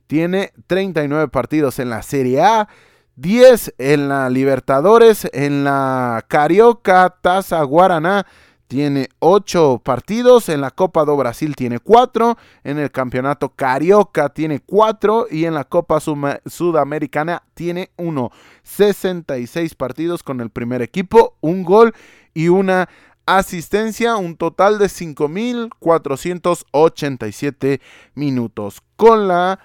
[0.06, 2.70] tiene 39 partidos en la Serie A,
[3.16, 8.28] 10 en la Libertadores, en la Carioca, Taza Guaraná
[8.70, 14.60] tiene 8 partidos, en la Copa do Brasil tiene 4, en el Campeonato Carioca tiene
[14.60, 18.32] 4 y en la Copa Sudamericana tiene 1.
[18.62, 21.96] 66 partidos con el primer equipo, un gol
[22.36, 22.88] y una
[23.26, 27.82] asistencia, un total de 5.487
[28.14, 28.84] minutos.
[28.96, 29.58] Con la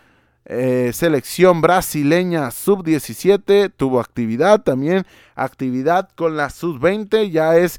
[0.47, 7.79] eh, selección brasileña sub-17 tuvo actividad también, actividad con la sub-20, ya es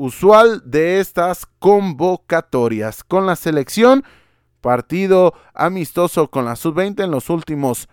[0.00, 3.04] usual de estas convocatorias.
[3.04, 4.02] Con la selección,
[4.62, 7.86] partido amistoso con la sub-20 en los últimos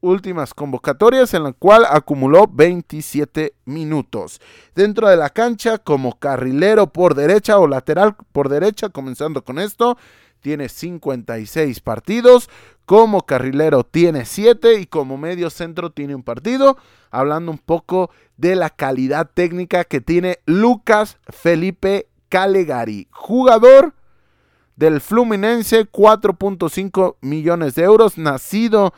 [0.00, 4.40] últimas convocatorias en la cual acumuló 27 minutos.
[4.74, 9.96] Dentro de la cancha como carrilero por derecha o lateral por derecha, comenzando con esto,
[10.46, 12.48] tiene 56 partidos,
[12.84, 16.76] como carrilero tiene 7 y como medio centro tiene un partido,
[17.10, 23.94] hablando un poco de la calidad técnica que tiene Lucas Felipe Calegari, jugador
[24.76, 28.94] del Fluminense, 4.5 millones de euros, nacido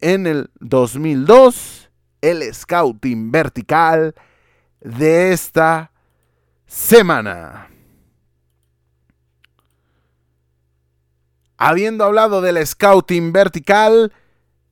[0.00, 1.90] en el 2002,
[2.22, 4.14] el scouting vertical
[4.80, 5.92] de esta
[6.64, 7.68] semana.
[11.64, 14.12] Habiendo hablado del scouting vertical,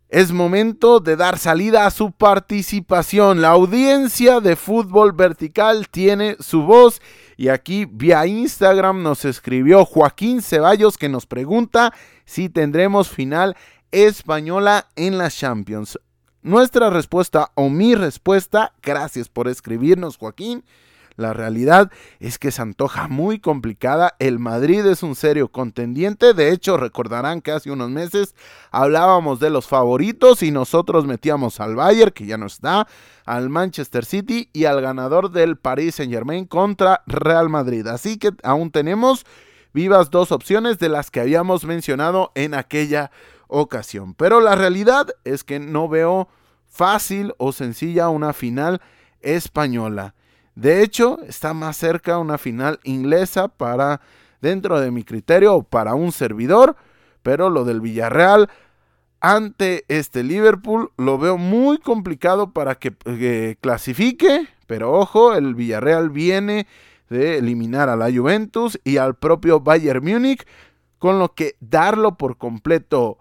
[0.09, 3.41] es momento de dar salida a su participación.
[3.41, 7.01] La audiencia de fútbol vertical tiene su voz
[7.37, 13.57] y aquí vía Instagram nos escribió Joaquín Ceballos que nos pregunta si tendremos final
[13.93, 15.97] española en la Champions.
[16.43, 20.65] Nuestra respuesta o mi respuesta, gracias por escribirnos Joaquín,
[21.21, 24.17] la realidad es que se antoja muy complicada.
[24.19, 26.35] El Madrid es un serio contendiente.
[26.35, 28.35] De hecho, recordarán que hace unos meses
[28.71, 32.89] hablábamos de los favoritos y nosotros metíamos al Bayern, que ya no está,
[33.25, 37.87] al Manchester City y al ganador del Paris Saint Germain contra Real Madrid.
[37.87, 39.27] Así que aún tenemos
[39.73, 43.11] vivas dos opciones de las que habíamos mencionado en aquella
[43.47, 44.15] ocasión.
[44.15, 46.29] Pero la realidad es que no veo
[46.67, 48.81] fácil o sencilla una final
[49.21, 50.15] española.
[50.55, 54.01] De hecho, está más cerca una final inglesa para,
[54.41, 56.77] dentro de mi criterio, para un servidor,
[57.23, 58.49] pero lo del Villarreal
[59.21, 66.11] ante este Liverpool lo veo muy complicado para que, que clasifique, pero ojo, el Villarreal
[66.11, 66.67] viene
[67.09, 70.47] de eliminar a la Juventus y al propio Bayern Múnich,
[70.99, 73.19] con lo que darlo por completo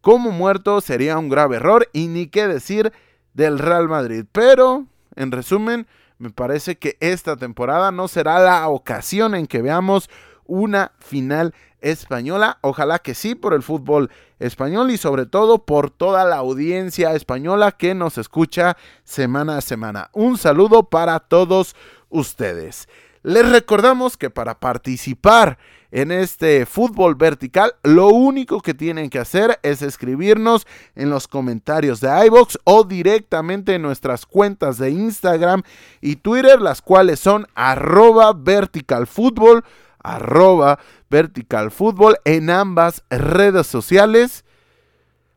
[0.00, 2.92] como muerto sería un grave error y ni qué decir
[3.34, 4.24] del Real Madrid.
[4.32, 5.86] Pero, en resumen,
[6.20, 10.10] me parece que esta temporada no será la ocasión en que veamos
[10.44, 12.58] una final española.
[12.60, 17.72] Ojalá que sí por el fútbol español y sobre todo por toda la audiencia española
[17.72, 20.10] que nos escucha semana a semana.
[20.12, 21.74] Un saludo para todos
[22.10, 22.86] ustedes.
[23.22, 25.58] Les recordamos que para participar
[25.90, 32.00] en este fútbol vertical, lo único que tienen que hacer es escribirnos en los comentarios
[32.00, 35.62] de iBox o directamente en nuestras cuentas de Instagram
[36.00, 39.64] y Twitter, las cuales son arroba verticalfútbol,
[40.02, 40.78] arroba
[41.10, 44.44] verticalfútbol en ambas redes sociales.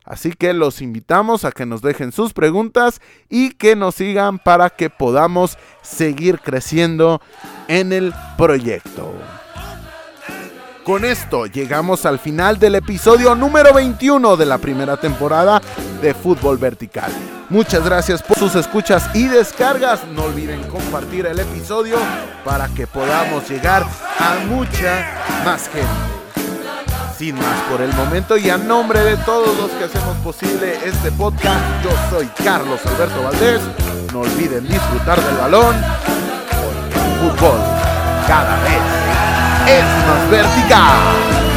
[0.04, 4.70] Así que los invitamos a que nos dejen sus preguntas y que nos sigan para
[4.70, 7.20] que podamos seguir creciendo
[7.68, 9.12] en el proyecto.
[10.84, 15.62] Con esto llegamos al final del episodio número 21 de la primera temporada
[16.02, 17.10] de Fútbol Vertical.
[17.48, 20.06] Muchas gracias por sus escuchas y descargas.
[20.08, 21.96] No olviden compartir el episodio
[22.44, 23.82] para que podamos llegar
[24.18, 26.23] a mucha más gente.
[27.18, 31.12] Sin más por el momento y a nombre de todos los que hacemos posible este
[31.12, 33.60] podcast, yo soy Carlos Alberto Valdés.
[34.12, 35.76] No olviden disfrutar del balón,
[36.50, 37.58] porque el fútbol
[38.26, 38.82] cada vez
[39.68, 41.53] es más vertical.